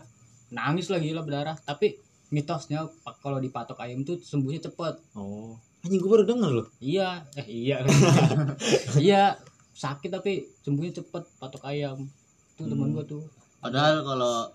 Nangis 0.50 0.88
lagi 0.88 1.12
lah 1.12 1.22
berdarah. 1.28 1.60
Tapi 1.60 2.00
mitosnya 2.32 2.88
kalau 3.22 3.38
dipatok 3.38 3.78
ayam 3.84 4.02
tuh 4.08 4.18
sembuhnya 4.18 4.72
cepet. 4.72 4.96
Oh. 5.14 5.54
Anjing 5.84 6.00
gue 6.00 6.10
baru 6.10 6.24
denger 6.26 6.52
loh. 6.52 6.68
Iya. 6.80 7.28
Eh 7.36 7.48
iya. 7.48 7.78
Iya 9.06 9.36
sakit 9.76 10.10
tapi 10.10 10.48
sembuhnya 10.64 11.04
cepet 11.04 11.24
patok 11.38 11.68
ayam. 11.68 12.08
Tuh 12.56 12.66
temen 12.68 12.92
Hmm. 12.92 12.96
gua 12.96 13.06
tuh. 13.06 13.24
Padahal 13.62 14.02
kalau 14.02 14.50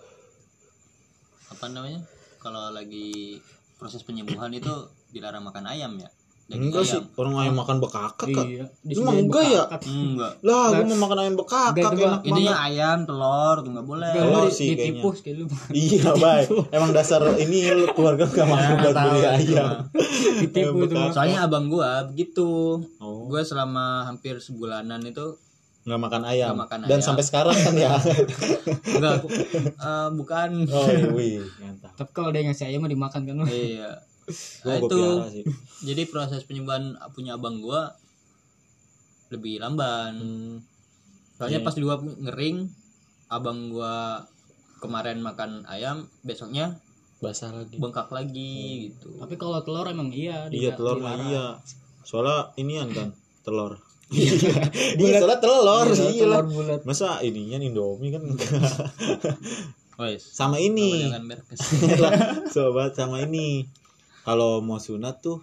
apa 1.47 1.67
namanya 1.71 2.03
kalau 2.43 2.75
lagi 2.75 3.39
proses 3.79 4.03
penyembuhan 4.03 4.51
itu 4.51 4.73
dilarang 5.15 5.47
makan 5.47 5.71
ayam 5.71 5.95
ya 6.01 6.11
enggak 6.47 6.87
sih 6.87 7.03
orang 7.19 7.35
ayam 7.43 7.59
makan 7.59 7.83
bekakak 7.83 8.31
kak. 8.31 8.47
Iya 8.47 8.65
Emang 8.87 9.19
enggak 9.19 9.45
ya? 9.51 9.65
enggak. 9.83 10.33
Lah 10.47 10.71
gue 10.71 10.87
mau 10.87 10.99
makan 11.03 11.19
ayam 11.19 11.35
bekakak 11.35 11.91
enak 11.91 12.23
ini 12.23 12.47
banget. 12.47 12.55
ayam 12.71 12.99
telur 13.03 13.57
tuh 13.67 13.71
nggak 13.75 13.87
boleh. 13.87 14.13
Telur 14.15 14.47
sih 14.47 14.69
kayaknya. 14.71 15.03
ditipu 15.03 15.09
kayak 15.11 15.35
lu. 15.35 15.45
Iya 15.75 16.11
baik 16.23 16.47
emang 16.71 16.91
dasar 16.95 17.21
ini 17.35 17.59
lu 17.75 17.91
keluarga 17.91 18.25
gak 18.25 18.47
mau 18.47 18.55
Ya, 18.57 18.79
buat 18.79 18.95
beli 18.95 19.19
itu 19.19 19.55
ayam. 19.55 19.71
ditipu 20.39 20.79
tuh 20.87 21.11
soalnya 21.11 21.39
abang 21.43 21.67
gua 21.67 22.07
begitu. 22.07 22.79
Oh. 23.03 23.27
Gua 23.27 23.43
selama 23.43 24.07
hampir 24.07 24.39
sebulanan 24.39 25.03
itu 25.03 25.43
nggak 25.83 25.99
makan 25.99 26.23
ayam. 26.27 26.55
Nggak 26.55 26.63
makan 26.63 26.79
dan 26.83 26.91
ayam. 26.95 27.03
sampai 27.03 27.23
sekarang 27.23 27.55
kan 27.55 27.75
ya. 27.75 27.95
Enggak 28.95 29.13
aku- 29.19 29.31
eh, 29.67 30.09
bukan. 30.15 30.51
Oh 30.67 30.87
wih 31.15 31.43
mantap. 31.59 31.91
Tapi 31.95 32.11
kalau 32.11 32.31
dia 32.31 32.43
ngasih 32.43 32.71
ayam 32.71 32.83
mah 32.83 32.91
dimakan 32.91 33.23
kan 33.23 33.35
iya. 33.47 33.91
gue 33.91 34.06
Nah, 34.65 34.77
itu 34.77 34.99
sih. 35.31 35.45
jadi 35.85 36.03
proses 36.05 36.43
penyembuhan 36.43 36.83
punya 37.11 37.35
abang 37.35 37.59
gua 37.59 37.95
lebih 39.29 39.59
lamban. 39.59 40.15
Hmm, 40.15 40.55
soalnya 41.35 41.61
Iya. 41.61 41.67
pas 41.67 41.75
gua 41.77 41.97
ngering 41.99 42.67
abang 43.29 43.71
gua 43.71 44.27
kemarin 44.79 45.19
makan 45.19 45.63
ayam 45.67 46.07
besoknya 46.21 46.79
basah 47.17 47.49
lagi. 47.51 47.75
bengkak 47.77 48.11
lagi 48.11 48.55
gitu. 48.91 49.15
Tapi 49.17 49.35
kalau 49.35 49.63
telur 49.63 49.87
emang 49.87 50.11
iya 50.11 50.47
iya 50.49 50.75
telur 50.75 50.99
mah 50.99 51.17
iya. 51.23 51.45
Soalnya 52.03 52.51
inian 52.57 52.91
kan 52.91 53.09
telur. 53.41 53.79
Iya. 54.07 55.19
Soalnya 55.23 55.39
telur 55.39 55.87
Iya, 55.89 56.11
iya 56.13 56.27
lah. 56.29 56.43
telur 56.43 56.47
bulat. 56.53 56.81
Masa 56.83 57.19
ininya 57.21 57.59
Indomie 57.59 58.11
kan 58.11 58.23
Wes. 59.97 60.23
sama 60.29 60.61
ini. 60.61 61.09
sobat 62.47 62.93
sama 62.99 63.25
ini 63.25 63.65
kalau 64.27 64.59
mau 64.59 64.77
sunat 64.77 65.23
tuh 65.23 65.39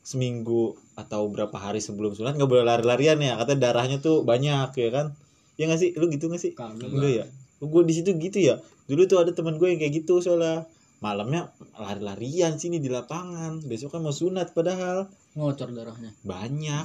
seminggu 0.00 0.72
atau 0.94 1.28
berapa 1.28 1.52
hari 1.54 1.78
sebelum 1.78 2.12
sunat 2.12 2.34
nggak 2.34 2.48
boleh 2.48 2.64
lari-larian 2.64 3.20
ya. 3.20 3.36
Katanya 3.36 3.60
darahnya 3.68 4.00
tuh 4.00 4.24
banyak 4.24 4.72
ya 4.72 4.88
kan? 4.90 5.06
Ya 5.54 5.68
nggak 5.68 5.76
sih? 5.78 5.90
Lu 5.94 6.08
gitu 6.08 6.26
nggak 6.26 6.40
sih? 6.40 6.52
Kagak 6.52 6.88
enggak 6.88 7.12
ya? 7.14 7.24
Gue 7.60 7.82
di 7.84 7.92
situ 7.92 8.12
gitu 8.14 8.38
ya. 8.38 8.56
Dulu 8.84 9.04
tuh 9.04 9.20
ada 9.20 9.30
teman 9.30 9.56
gue 9.56 9.68
yang 9.68 9.76
kayak 9.76 10.00
gitu 10.00 10.18
soalnya. 10.18 10.64
Malamnya 10.98 11.52
lari-larian 11.76 12.56
sini 12.56 12.80
di 12.80 12.88
lapangan. 12.88 13.60
Besok 13.60 13.92
kan 13.92 14.00
mau 14.00 14.12
sunat 14.12 14.52
padahal. 14.52 15.04
Ngocor 15.34 15.68
darahnya. 15.70 16.16
Banyak. 16.20 16.84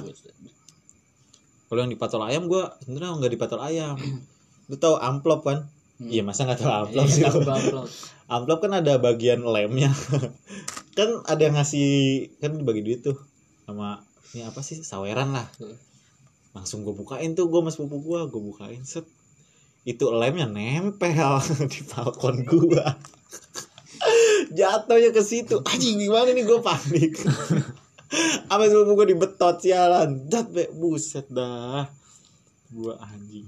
Kalau 1.66 1.80
yang 1.80 1.88
dipatol 1.88 2.20
ayam 2.20 2.44
gue 2.46 2.62
sebenarnya 2.82 3.16
nggak 3.16 3.32
dipatol 3.32 3.60
ayam. 3.60 3.96
Lu 4.68 4.76
tahu 4.76 4.96
amplop 4.96 5.42
kan? 5.42 5.64
Hmm. 6.00 6.08
iya 6.08 6.24
masa 6.24 6.48
nggak 6.48 6.56
tahu 6.58 6.72
amplop 6.72 7.04
Iya, 7.04 7.12
sih? 7.12 7.22
upload. 7.28 7.88
amplop 8.24 8.58
kan 8.64 8.72
ada 8.72 8.96
bagian 8.96 9.44
lemnya 9.44 9.92
kan 11.00 11.10
ada 11.24 11.40
yang 11.40 11.56
ngasih 11.56 11.88
kan 12.44 12.52
dibagi 12.60 12.84
duit 12.84 13.00
tuh 13.00 13.16
sama 13.64 14.04
ini 14.36 14.44
apa 14.44 14.60
sih 14.60 14.84
saweran 14.84 15.32
lah. 15.34 15.48
Hmm. 15.58 15.78
langsung 16.50 16.82
gue 16.82 16.90
bukain 16.90 17.38
tuh 17.38 17.46
gue 17.46 17.62
mas 17.62 17.78
sepupu 17.78 18.02
gue 18.02 18.20
gue 18.26 18.42
bukain 18.42 18.82
set. 18.84 19.06
Itu 19.86 20.12
lemnya 20.12 20.44
nempel 20.44 21.40
di 21.72 21.80
balkon 21.88 22.44
gue 22.44 22.84
jatuhnya 24.58 25.10
ke 25.14 25.22
situ. 25.22 25.62
Anjing 25.62 25.96
gimana 26.02 26.34
nih 26.34 26.44
gue 26.44 26.58
panik. 26.58 27.14
Apa 28.52 28.66
sepupu 28.66 28.98
gue 28.98 29.14
dibetot 29.14 29.62
sialan. 29.62 30.26
Dat 30.26 30.50
be 30.50 30.66
buset 30.74 31.30
dah. 31.30 31.86
Gue 32.74 32.94
anjing. 32.98 33.46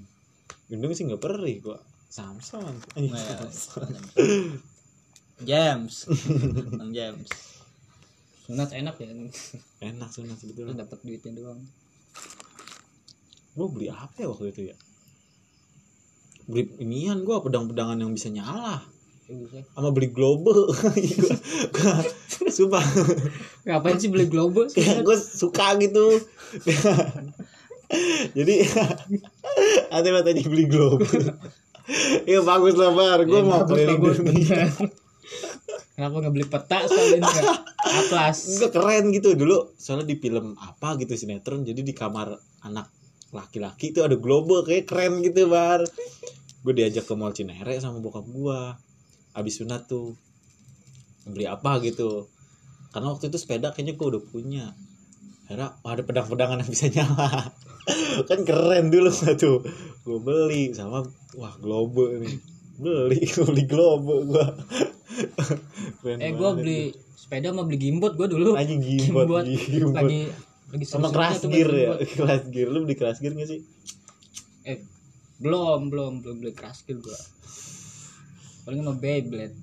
Gendong 0.71 0.95
sih 0.95 1.05
nggak 1.05 1.23
perih 1.23 1.59
gue 1.59 1.79
Samson. 2.07 2.75
Anjing, 2.95 3.13
Nah, 3.13 3.19
ya. 3.19 3.37
Samson. 3.51 3.91
James. 5.45 6.07
Bang 6.79 6.93
James. 6.93 7.29
Sunat 8.47 8.71
enak 8.75 8.97
ya. 8.99 9.07
Enak 9.81 10.11
sunat 10.11 10.37
sebetulnya. 10.39 10.83
Dapat 10.83 10.99
duitnya 11.03 11.33
doang. 11.39 11.61
Gue 13.53 13.67
beli 13.69 13.87
apa 13.93 14.17
ya 14.17 14.33
waktu 14.33 14.49
itu 14.51 14.63
ya? 14.73 14.77
Beli 16.49 16.73
inian 16.81 17.23
gue 17.23 17.37
pedang-pedangan 17.39 18.01
yang 18.01 18.11
bisa 18.11 18.33
nyala. 18.33 18.83
Ya, 19.31 19.39
bisa. 19.39 19.63
sama 19.73 19.95
beli 19.95 20.11
gua- 21.73 22.11
sumpah. 22.51 22.83
Ngapain 23.65 23.97
sih 23.97 24.11
beli 24.11 24.27
global 24.27 24.67
gue 25.07 25.17
suka 25.17 25.79
gitu. 25.79 26.19
Jadi 28.33 28.55
ada 29.93 30.25
tadi 30.25 30.43
beli 30.49 30.65
global 30.67 31.07
Iya 32.25 32.41
bagus 32.47 32.79
lah 32.79 32.95
bar, 32.95 33.27
gue 33.27 33.37
Ya, 33.37 33.45
mau 33.45 33.67
bagus, 33.67 33.75
keliling 33.75 34.01
dunia. 34.23 34.65
Kenapa 35.95 36.15
nggak 36.23 36.35
beli 36.35 36.47
peta 36.49 36.79
sekalian 36.89 37.23
nggak 37.23 37.45
atlas 37.83 38.39
Enggak 38.57 38.73
keren 38.75 39.05
gitu 39.11 39.29
dulu. 39.35 39.75
Soalnya 39.77 40.07
di 40.13 40.17
film 40.19 40.55
apa 40.59 40.97
gitu 40.99 41.13
sinetron, 41.15 41.67
jadi 41.67 41.81
di 41.83 41.95
kamar 41.95 42.35
anak 42.63 42.89
laki-laki 43.33 43.97
itu 43.97 44.05
ada 44.05 44.15
global 44.21 44.63
kayak 44.63 44.87
keren 44.87 45.25
gitu 45.25 45.49
bar. 45.49 45.83
Gue 46.63 46.73
diajak 46.77 47.09
ke 47.09 47.15
mall 47.19 47.35
Cinere 47.35 47.75
sama 47.83 47.99
bokap 47.99 48.29
gue. 48.29 48.61
Abis 49.35 49.65
sunat 49.65 49.89
tuh 49.89 50.15
beli 51.27 51.49
apa 51.49 51.81
gitu. 51.83 52.29
Karena 52.93 53.11
waktu 53.11 53.33
itu 53.33 53.41
sepeda 53.41 53.73
kayaknya 53.73 53.97
gue 53.97 54.07
udah 54.15 54.23
punya. 54.23 54.67
Akhirnya 55.49 55.75
oh, 55.83 55.91
ada 55.91 56.03
pedang-pedangan 56.05 56.61
yang 56.63 56.71
bisa 56.71 56.87
nyala. 56.93 57.51
kan 58.31 58.41
keren 58.47 58.93
dulu 58.93 59.11
satu. 59.11 59.65
Gue 60.07 60.19
beli 60.23 60.71
sama 60.77 61.03
wah 61.35 61.55
global 61.59 62.21
nih. 62.21 62.37
Beli, 62.79 63.27
beli 63.49 63.65
global 63.67 64.29
gue. 64.29 64.47
Keren 66.01 66.19
eh 66.19 66.33
banget. 66.33 66.57
beli 66.63 66.81
sepeda 67.15 67.53
sama 67.53 67.63
beli 67.69 67.79
gimbot 67.79 68.13
gua 68.17 68.29
dulu. 68.29 68.57
Anjing 68.57 68.81
gimbot, 68.81 69.27
Gimbot. 69.29 69.45
gimbot. 69.45 69.95
lagi 69.95 70.23
lagi 70.73 70.85
sama 70.89 71.09
keras 71.13 71.45
gear 71.45 71.71
ya? 71.71 71.93
keras 72.17 72.43
gear. 72.49 72.69
Lu 72.73 72.85
beli 72.85 72.97
keras 72.97 73.19
gear 73.21 73.37
gak 73.37 73.49
sih? 73.49 73.61
Eh 74.65 74.81
belum 75.43 75.93
belum 75.93 76.23
belum 76.25 76.37
beli 76.41 76.53
keras 76.57 76.83
gear 76.89 76.99
gua. 77.03 77.19
Paling 78.65 78.81
sama 78.81 78.95
Beyblade. 78.97 79.57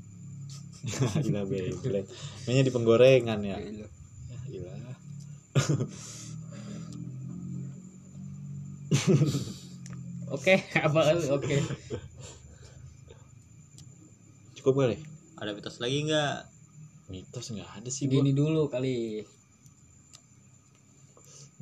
Gila 1.26 1.44
Beyblade. 1.48 2.10
Mainnya 2.46 2.64
di 2.68 2.72
penggorengan 2.74 3.40
ya? 3.42 3.58
Gila. 3.58 3.88
Ya, 4.30 4.38
gila. 4.48 4.70
Oke 10.30 10.62
apa 10.78 11.18
oke. 11.34 11.58
Cukup 14.62 14.74
kali 14.78 15.19
ada 15.40 15.56
mitos 15.56 15.80
lagi 15.80 16.04
nggak? 16.04 16.38
Mitos 17.10 17.48
nggak 17.56 17.70
ada 17.80 17.90
sih 17.90 18.06
gua. 18.06 18.20
gini 18.20 18.32
dulu 18.36 18.68
kali. 18.68 19.24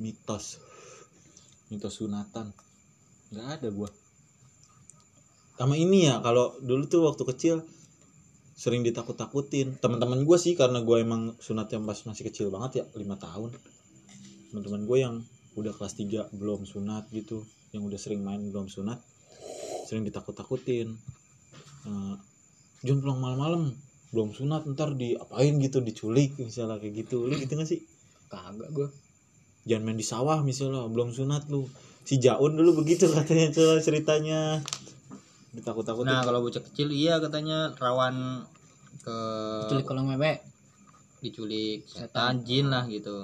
Mitos. 0.02 0.58
Mitos 1.70 1.94
sunatan. 2.02 2.50
Nggak 3.30 3.48
ada 3.58 3.68
gua. 3.70 3.90
Sama 5.58 5.74
ini 5.74 6.06
ya 6.06 6.22
kalau 6.22 6.54
dulu 6.62 6.86
tuh 6.86 7.02
waktu 7.06 7.22
kecil 7.34 7.56
sering 8.58 8.82
ditakut-takutin. 8.82 9.78
Teman-teman 9.78 10.26
gue 10.26 10.38
sih 10.38 10.58
karena 10.58 10.82
gue 10.82 10.98
emang 10.98 11.38
sunat 11.38 11.70
yang 11.70 11.86
pas 11.86 11.98
masih 12.02 12.26
kecil 12.26 12.50
banget 12.50 12.82
ya 12.82 12.84
lima 12.98 13.14
tahun. 13.14 13.54
Teman-teman 14.50 14.82
gue 14.86 14.98
yang 14.98 15.14
udah 15.54 15.74
kelas 15.74 15.94
3 15.98 16.34
belum 16.34 16.66
sunat 16.66 17.10
gitu 17.10 17.42
yang 17.74 17.82
udah 17.86 17.98
sering 17.98 18.22
main 18.22 18.38
belum 18.50 18.70
sunat 18.70 18.98
sering 19.86 20.02
ditakut-takutin. 20.04 20.94
Eh, 21.86 22.14
jangan 22.82 23.00
pulang 23.02 23.20
malam-malam. 23.20 23.62
Belum 24.08 24.32
sunat 24.32 24.64
ntar 24.72 24.96
diapain 24.96 25.60
gitu 25.60 25.84
diculik 25.84 26.32
misalnya 26.40 26.80
kayak 26.80 27.04
gitu. 27.04 27.28
Lu 27.28 27.36
gitu 27.36 27.52
gak 27.60 27.68
sih? 27.68 27.84
Kagak 28.32 28.72
gua. 28.72 28.88
Jangan 29.68 29.84
main 29.84 30.00
di 30.00 30.06
sawah 30.06 30.40
misalnya. 30.40 30.88
Belum 30.88 31.12
sunat 31.12 31.52
lu. 31.52 31.68
Si 32.08 32.16
Jaun 32.16 32.56
dulu 32.56 32.80
begitu 32.80 33.04
katanya 33.12 33.52
tuh 33.52 33.76
ceritanya. 33.84 34.64
Ditakut-takutin. 35.52 36.08
Nah 36.08 36.24
kalau 36.24 36.40
bocah 36.40 36.64
kecil 36.64 36.88
iya 36.88 37.20
katanya. 37.20 37.76
Rawan 37.76 38.48
ke 39.04 39.16
culik 39.68 39.84
kolong 39.84 40.08
mewek. 40.08 40.40
Diculik 41.20 41.84
setan 41.84 42.48
jin 42.48 42.72
lah 42.72 42.88
gitu. 42.88 43.20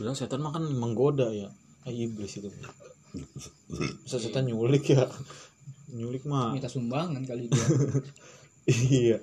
Bilang 0.00 0.16
setan 0.16 0.40
mah 0.40 0.56
kan 0.56 0.64
menggoda 0.64 1.28
ya. 1.28 1.52
Ah, 1.84 1.92
iblis 1.92 2.40
itu. 2.40 2.48
Masa 4.08 4.16
setan 4.16 4.48
nyulik 4.48 4.96
ya 4.96 5.04
nyulik 5.92 6.24
mah. 6.24 6.56
Minta 6.56 6.68
sumbangan 6.72 7.22
kali 7.22 7.46
dia. 7.48 7.66
Iya. 8.62 9.18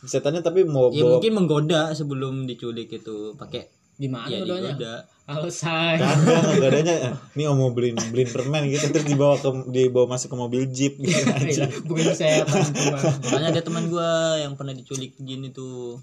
Setannya 0.00 0.40
tapi 0.40 0.64
mau 0.64 0.88
ya 0.88 1.04
bawa 1.04 1.20
mungkin 1.20 1.36
menggoda 1.36 1.92
sebelum 1.92 2.48
diculik 2.48 2.88
itu 2.88 3.36
pakai 3.36 3.68
gimana 4.00 4.32
ya 4.32 4.48
doanya 4.48 4.72
digoda. 4.72 4.94
Halo 5.28 5.52
say 5.52 6.00
Kagak, 6.00 6.56
godanya 6.56 7.12
eh, 7.12 7.14
ini 7.36 7.44
om 7.44 7.60
mau 7.60 7.68
beliin 7.76 8.00
beliin 8.08 8.32
permen 8.32 8.64
gitu 8.72 8.88
terus 8.88 9.04
dibawa 9.04 9.36
ke 9.36 9.50
dibawa 9.68 10.16
masuk 10.16 10.32
ke 10.32 10.36
mobil 10.40 10.62
jeep 10.72 10.96
gitu 10.96 11.20
aja. 11.28 11.68
bukan 11.84 12.16
setan 12.16 12.64
cuma 12.72 12.96
makanya 12.96 13.48
ada 13.52 13.60
teman 13.60 13.92
gua 13.92 14.40
yang 14.40 14.56
pernah 14.56 14.72
diculik 14.72 15.12
jin 15.20 15.52
itu. 15.52 16.00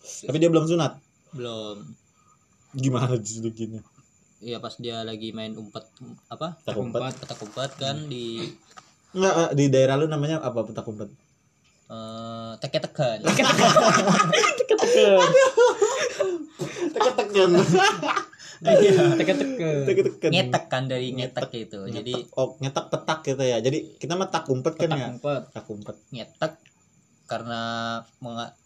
Tapi 0.00 0.36
dia 0.40 0.48
belum 0.48 0.64
sunat? 0.64 0.96
Belum. 1.36 1.84
Gimana 2.72 3.20
diculikinnya? 3.20 3.84
Iya 4.40 4.64
pas 4.64 4.78
dia 4.80 5.04
lagi 5.04 5.34
main 5.36 5.58
umpet 5.60 5.84
apa? 6.32 6.56
Tak 6.64 6.78
umpet. 6.78 7.20
Petak 7.20 7.44
umpet 7.44 7.70
kan 7.76 8.08
di 8.08 8.48
Enggak, 9.16 9.34
eh, 9.34 9.50
di 9.56 9.64
daerah 9.72 9.94
lu 9.96 10.06
namanya 10.06 10.40
apa 10.44 10.60
petak 10.68 10.84
umpet 10.84 11.08
eh 11.88 12.52
teke-tekan 12.60 13.24
tekan 13.24 13.44
teka-teka 16.92 17.28
tekan 19.96 20.30
ngetek 20.34 20.64
kan 20.68 20.84
dari 20.90 21.14
ngetek. 21.14 21.48
itu 21.54 21.80
jadi 21.88 22.14
oh 22.34 22.58
nyetak 22.58 22.90
petak 22.90 23.18
gitu 23.24 23.40
ya. 23.40 23.62
Jadi 23.62 23.96
kita 24.02 24.18
mah 24.18 24.28
tak 24.28 24.50
umpet 24.50 24.74
kan 24.74 24.90
ya? 24.90 25.08
umpet 25.14 25.42
tak 25.54 25.66
umpet 25.70 25.96
ngetek 26.10 26.52
karena 27.30 27.62
menga- 28.18 28.56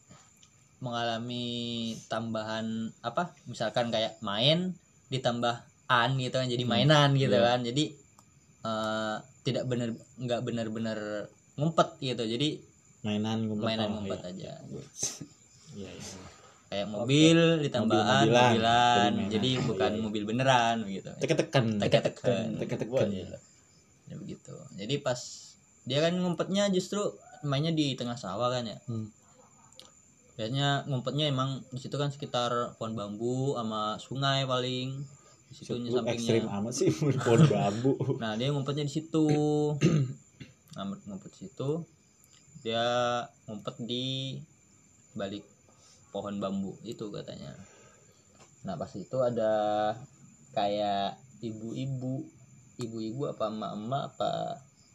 mengalami 0.83 1.47
tambahan 2.11 2.91
apa? 3.05 3.37
Misalkan 3.47 3.93
kayak 3.93 4.19
main 4.25 4.75
ditambah 5.13 5.61
an 5.87 6.17
gitu 6.19 6.41
kan 6.41 6.49
jadi 6.49 6.65
Hmm, 6.65 6.73
mainan 6.73 7.11
gitu 7.15 7.37
iya. 7.37 7.47
kan. 7.53 7.61
Jadi 7.63 7.85
eh, 8.63 9.17
tidak 9.43 9.65
benar 9.65 9.89
nggak 10.17 10.41
benar-benar 10.41 10.99
ngumpet 11.55 11.89
gitu 12.01 12.23
jadi 12.23 12.49
mainan 13.03 13.45
ngumpet 13.45 13.67
mainan 13.67 13.89
oh, 13.89 13.93
ngumpet 13.99 14.21
iya. 14.23 14.31
aja 14.31 14.53
Iya, 15.73 15.89
iya. 15.89 16.17
kayak 16.69 16.87
mobil 16.87 17.39
ditambah 17.61 17.97
an 17.97 18.07
Mobil-mobilan. 18.23 18.51
mobilan 18.53 19.13
Jadi 19.13 19.31
jadi 19.31 19.51
mainan. 19.51 19.67
bukan 19.67 19.83
Iya, 19.83 19.95
iya. 19.95 20.05
mobil 20.05 20.23
beneran 20.25 20.77
gitu 20.87 21.11
tekan-tekan 21.17 21.65
Tekan-tekan. 21.79 22.47
tekan-tekan 22.57 23.09
ya 23.13 23.27
begitu 24.15 24.53
jadi 24.75 24.95
pas 24.99 25.21
dia 25.83 25.99
kan 25.99 26.15
ngumpetnya 26.15 26.69
justru 26.69 27.01
mainnya 27.43 27.71
di 27.71 27.93
tengah 27.93 28.15
sawah 28.15 28.49
kan 28.49 28.63
ya 28.65 28.79
Hmm. 28.85 29.09
biasanya 30.33 30.85
ngumpetnya 30.85 31.27
emang 31.27 31.51
di 31.69 31.79
situ 31.79 31.93
kan 31.95 32.09
sekitar 32.09 32.51
pohon 32.77 32.93
bambu 32.93 33.53
sama 33.53 33.97
sungai 33.97 34.45
paling 34.45 35.05
di 35.53 35.61
situ 35.61 35.77
Lu 35.77 36.01
ekstrim 36.09 36.49
sampingnya. 36.49 36.59
amat 36.65 36.73
sih 36.73 36.89
pohon 37.29 37.45
bambu. 37.45 37.93
Nah 38.17 38.33
dia 38.41 38.49
ngumpetnya 38.49 38.89
di 38.89 38.93
situ. 38.93 39.29
Ngumpet 40.73 41.01
ngumpet 41.13 41.31
di 41.37 41.39
situ. 41.45 41.71
Dia 42.65 42.87
ngumpet 43.45 43.77
di 43.85 44.41
balik 45.13 45.45
pohon 46.09 46.41
bambu 46.41 46.73
itu 46.89 47.13
katanya. 47.13 47.53
Nah 48.65 48.81
pas 48.81 48.89
itu 48.97 49.19
ada 49.21 49.53
kayak 50.57 51.21
ibu-ibu. 51.45 52.25
Ibu-ibu 52.81 53.29
apa 53.29 53.53
emak-emak 53.53 54.03
apa 54.17 54.31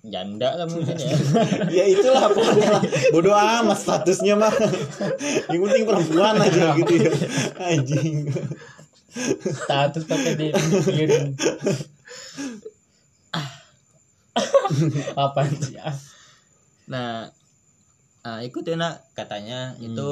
janda 0.02 0.58
lah 0.58 0.66
mungkin 0.66 0.98
ya. 0.98 1.14
Ya 1.78 1.86
itulah 1.86 2.34
pokoknya 2.34 2.82
lah. 2.82 2.84
bodoh 3.14 3.38
amat 3.38 3.78
statusnya 3.78 4.34
mah. 4.34 4.50
Yang 5.54 5.60
penting 5.70 5.84
perempuan 5.86 6.42
aja 6.42 6.74
gitu 6.82 6.94
ya. 6.98 7.12
Anjing 7.62 8.26
status 9.10 10.04
pakai 10.04 10.34
dipikirin 10.36 11.34
apa 15.16 15.40
sih 15.50 15.74
ya 15.74 15.90
nah 16.88 17.28
nah 18.22 18.44
ikut 18.44 18.64
ya 18.64 18.76
nak 18.76 19.08
katanya. 19.16 19.72
Hmm. 19.76 19.88
itu 19.88 20.10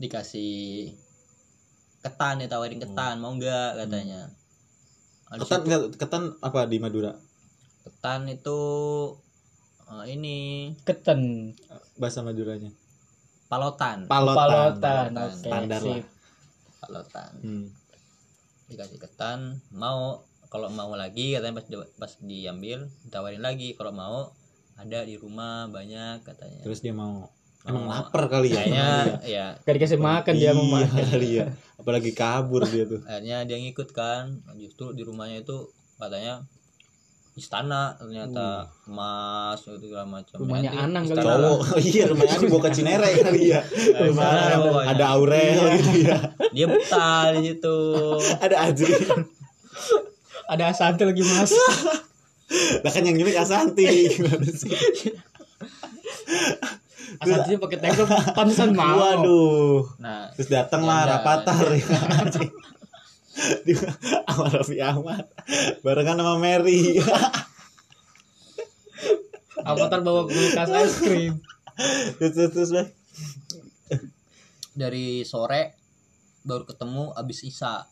dikasih 0.00 0.52
ketan 2.00 2.40
ditawarin 2.40 2.80
ketan. 2.80 3.20
Mau 3.20 3.36
nggak 3.36 3.84
katanya. 3.84 4.32
Habis 5.28 5.44
ketan 5.44 5.60
itu- 5.60 5.66
enggak, 5.68 5.82
ketan 6.00 6.22
apa 6.40 6.64
di 6.64 6.80
Madura? 6.80 7.12
Ketan 7.84 8.24
itu 8.32 8.60
eh, 9.92 10.04
ini. 10.08 10.38
Keten 10.88 11.52
bahasa 12.00 12.24
Maduranya. 12.24 12.72
Palotan. 13.52 14.08
Palotan. 14.08 14.40
Palotan 14.40 14.80
Palotan. 14.80 15.28
oke 15.28 15.36
Standar 15.44 15.80
lah. 15.84 15.96
sip. 16.00 16.04
palotan. 16.80 17.32
Hmm. 17.44 17.66
Dikasih 18.70 19.02
ketan 19.02 19.58
mau 19.74 20.22
kalau 20.50 20.70
mau 20.70 20.94
lagi 20.94 21.34
katanya 21.34 21.62
pas 21.62 21.66
pas 21.98 22.12
diambil 22.22 22.90
ditawarin 23.06 23.42
lagi 23.42 23.74
kalau 23.74 23.94
mau 23.94 24.18
ada 24.78 25.04
di 25.04 25.18
rumah 25.18 25.68
banyak 25.68 26.24
katanya 26.24 26.62
terus 26.64 26.80
dia 26.80 26.94
mau 26.94 27.28
emang 27.68 27.84
Mau. 27.84 27.92
lapar 27.92 28.24
kali 28.32 28.56
ya 28.56 28.64
kayaknya 28.64 28.88
ya 29.26 29.46
gak 29.60 29.74
dikasih 29.76 30.00
makan 30.00 30.34
dia 30.38 30.50
mau 30.56 30.64
makan 30.64 31.02
kali 31.12 31.28
ya 31.42 31.46
apalagi 31.76 32.10
kabur 32.16 32.64
dia 32.64 32.88
tuh 32.88 33.04
akhirnya 33.04 33.44
dia 33.44 33.60
ngikut 33.60 33.92
kan 33.92 34.40
justru 34.56 34.96
di 34.96 35.04
rumahnya 35.04 35.44
itu 35.44 35.68
katanya 36.00 36.40
istana 37.38 37.94
ternyata 37.94 38.66
emas 38.84 39.58
gitu 39.62 39.78
segala 39.86 40.06
macam. 40.06 40.36
Rumahnya 40.42 40.70
Nanti 40.70 40.82
Anang 40.82 41.04
kali 41.06 41.18
istana- 41.18 41.38
cowok. 41.38 41.60
Iya 41.90 42.04
rumahnya 42.10 42.36
di 42.36 42.48
Boca 42.50 42.68
Cinere. 42.70 43.08
Kali 43.22 43.42
ya 43.54 43.60
rumah 44.02 44.30
Istana 44.34 44.90
ada, 44.90 45.04
Aurel 45.14 45.58
gitu 45.78 45.90
ya. 46.04 46.18
Dia 46.50 46.66
betah 46.66 47.22
di 47.34 47.40
situ. 47.46 47.78
Ada 48.44 48.56
Azri. 48.66 48.94
Ada 50.50 50.64
Asante 50.74 51.02
lagi 51.06 51.22
mas. 51.22 51.54
Lah 52.82 52.90
kan 52.90 53.06
yang 53.06 53.14
nyulik 53.14 53.38
Asanti 53.38 53.86
gimana 54.10 54.42
sih 54.50 54.74
Asante 57.22 57.54
pakai 57.58 57.78
teko 57.78 58.02
pantesan 58.34 58.74
mau. 58.74 58.98
Waduh 58.98 59.86
nah 60.02 60.34
terus 60.34 60.50
datang 60.50 60.82
lah. 60.82 61.06
Rapatar 61.06 61.70
ya. 61.78 61.86
Di 63.62 63.72
sama 63.74 64.46
Raffi 64.48 64.78
Ahmad. 64.78 65.24
Barengan 65.80 66.16
sama 66.16 66.34
Mary. 66.36 66.98
Avatar 69.60 70.00
bawa 70.00 70.24
kulkas 70.24 70.70
es 70.72 70.94
krim 70.98 71.34
terus 72.16 72.32
terus, 72.32 72.50
terus 72.50 72.70
Bay. 72.70 72.86
dari 74.72 75.06
sore 75.22 75.76
baru 76.42 76.64
ketemu 76.64 77.12
abis 77.12 77.44
isa 77.44 77.84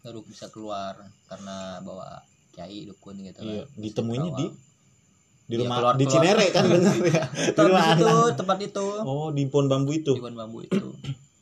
baru 0.00 0.22
bisa 0.22 0.50
keluar 0.50 0.98
karena 1.26 1.78
bawa 1.80 2.22
kiai 2.50 2.84
dukun 2.84 3.22
gitu 3.22 3.38
iya 3.40 3.62
kan. 3.62 3.74
ditemuinya 3.76 4.30
di 4.34 4.46
di 5.42 5.54
Iya, 5.54 5.58
rumah 5.60 5.76
keluar- 5.76 5.94
di 5.94 6.04
keluar. 6.04 6.14
Cinere 6.16 6.44
kan 6.48 6.64
bener 6.64 6.94
ya? 7.04 7.24
Di 7.50 7.60
rumah 7.60 7.84
itu 7.92 8.08
tempat 8.32 8.58
itu. 8.62 8.86
Oh 9.02 9.28
di 9.28 9.42
pohon 9.44 9.66
bambu 9.68 9.90
itu? 9.92 10.12
Di 10.12 10.22
pohon 10.22 10.34
bambu 10.34 10.58
itu. 10.60 10.86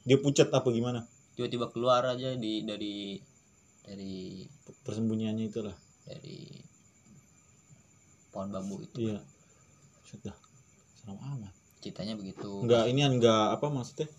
Dia 0.03 0.17
pucat 0.19 0.49
apa 0.51 0.67
gimana? 0.69 1.05
Tiba-tiba 1.33 1.69
keluar 1.69 2.03
aja 2.07 2.35
di 2.35 2.65
dari 2.65 3.21
dari 3.91 4.47
persembunyiannya 4.87 5.51
itulah. 5.51 5.75
dari 6.01 6.43
pohon 8.35 8.51
bambu 8.51 8.83
itu 8.83 9.11
iya. 9.11 9.19
sudah. 10.07 10.35
Serem 10.99 11.19
amat. 11.19 11.55
Ceritanya 11.79 12.15
begitu. 12.19 12.67
Enggak 12.67 12.91
ini 12.91 13.03
enggak 13.03 13.55
apa 13.55 13.67
maksudnya? 13.71 14.11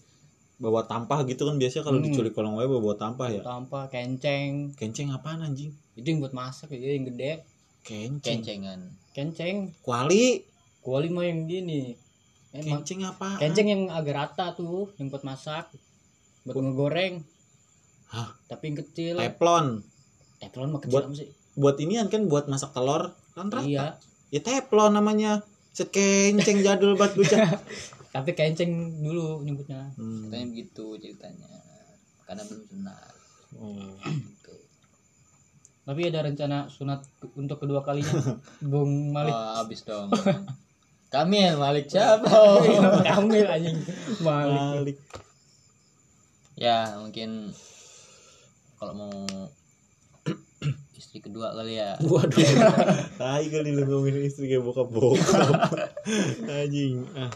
Bawa 0.61 0.85
tampah 0.87 1.25
gitu 1.27 1.43
kan 1.43 1.57
biasanya 1.57 1.83
kalau 1.83 1.99
Hmm. 1.99 2.07
diculik 2.07 2.31
kolong 2.31 2.55
wae 2.55 2.69
bawa 2.69 2.95
tampah 2.95 3.27
ya? 3.27 3.41
tanpa 3.43 3.91
kenceng. 3.91 4.71
Kenceng 4.77 5.11
apaan 5.11 5.43
anjing? 5.43 5.73
Itu 5.97 6.05
yang 6.15 6.23
buat 6.23 6.31
masak 6.31 6.71
ya 6.75 6.95
yang 6.95 7.11
gede. 7.11 7.43
Kenceng. 7.83 8.39
Kencengan. 8.39 8.79
Kenceng. 9.11 9.73
Kuali? 9.83 10.45
Kuali 10.79 11.07
mah 11.11 11.25
yang 11.27 11.49
gini. 11.49 11.97
Emang 12.55 12.83
kenceng 12.83 13.03
apa 13.07 13.39
kenceng 13.39 13.67
yang 13.67 13.83
agak 13.91 14.15
rata 14.15 14.55
tuh 14.55 14.91
yang 14.99 15.11
buat 15.11 15.23
masak. 15.27 15.71
Buat 16.47 16.55
ngegoreng 16.55 17.23
Hah? 18.11 18.29
tapi 18.51 18.71
yang 18.71 18.77
kecil. 18.83 19.15
Teflon. 19.15 19.79
Teflon 20.43 20.69
mah 20.75 20.81
kecil 20.83 20.93
Buat- 20.93 21.07
apa 21.07 21.15
sih? 21.15 21.29
buat 21.51 21.75
inian 21.83 22.07
kan 22.07 22.27
buat 22.31 22.47
masak 22.47 22.71
telur. 22.75 23.15
Kan 23.35 23.47
rata. 23.51 23.63
Iya. 23.63 23.87
Ya 24.31 24.39
teflon 24.43 24.95
namanya. 24.95 25.43
Sekenceng 25.71 26.59
jadul 26.67 26.99
banget 26.99 27.15
bocah 27.15 27.47
tapi 28.15 28.35
kenceng 28.35 28.99
dulu 28.99 29.39
nyebutnya. 29.47 29.87
Hmm. 29.95 30.27
katanya 30.27 30.47
begitu 30.51 30.99
ceritanya. 30.99 31.47
Karena 32.27 32.43
belum 32.47 32.63
sunat 32.67 33.13
oh. 33.59 33.95
gitu. 34.03 34.55
tapi 35.81 36.07
ada 36.07 36.23
rencana 36.23 36.71
sunat 36.71 37.03
untuk 37.35 37.59
kedua 37.59 37.83
kalinya 37.83 38.39
Bung 38.71 39.11
Malik? 39.11 39.31
Oh, 39.31 39.63
habis 39.63 39.83
dong. 39.83 40.11
Kamil 41.11 41.55
Malik 41.59 41.87
siapa? 41.87 42.31
Kamil 43.07 43.47
anjing. 43.47 43.79
Malik. 44.23 44.99
Balik 44.99 44.99
ya 46.61 46.93
mungkin 47.01 47.49
kalau 48.81 48.97
mau 48.97 49.13
istri 50.97 51.21
kedua 51.21 51.53
kali 51.53 51.77
ya. 51.77 52.01
Waduh. 52.01 52.41
Tai 53.21 53.45
kali 53.45 53.69
lu 53.77 53.85
ngomongin 53.85 54.25
istri 54.25 54.49
kayak 54.49 54.65
bokap 54.65 54.89
bokap 54.89 55.69
anjing. 56.49 57.05
Ah 57.13 57.29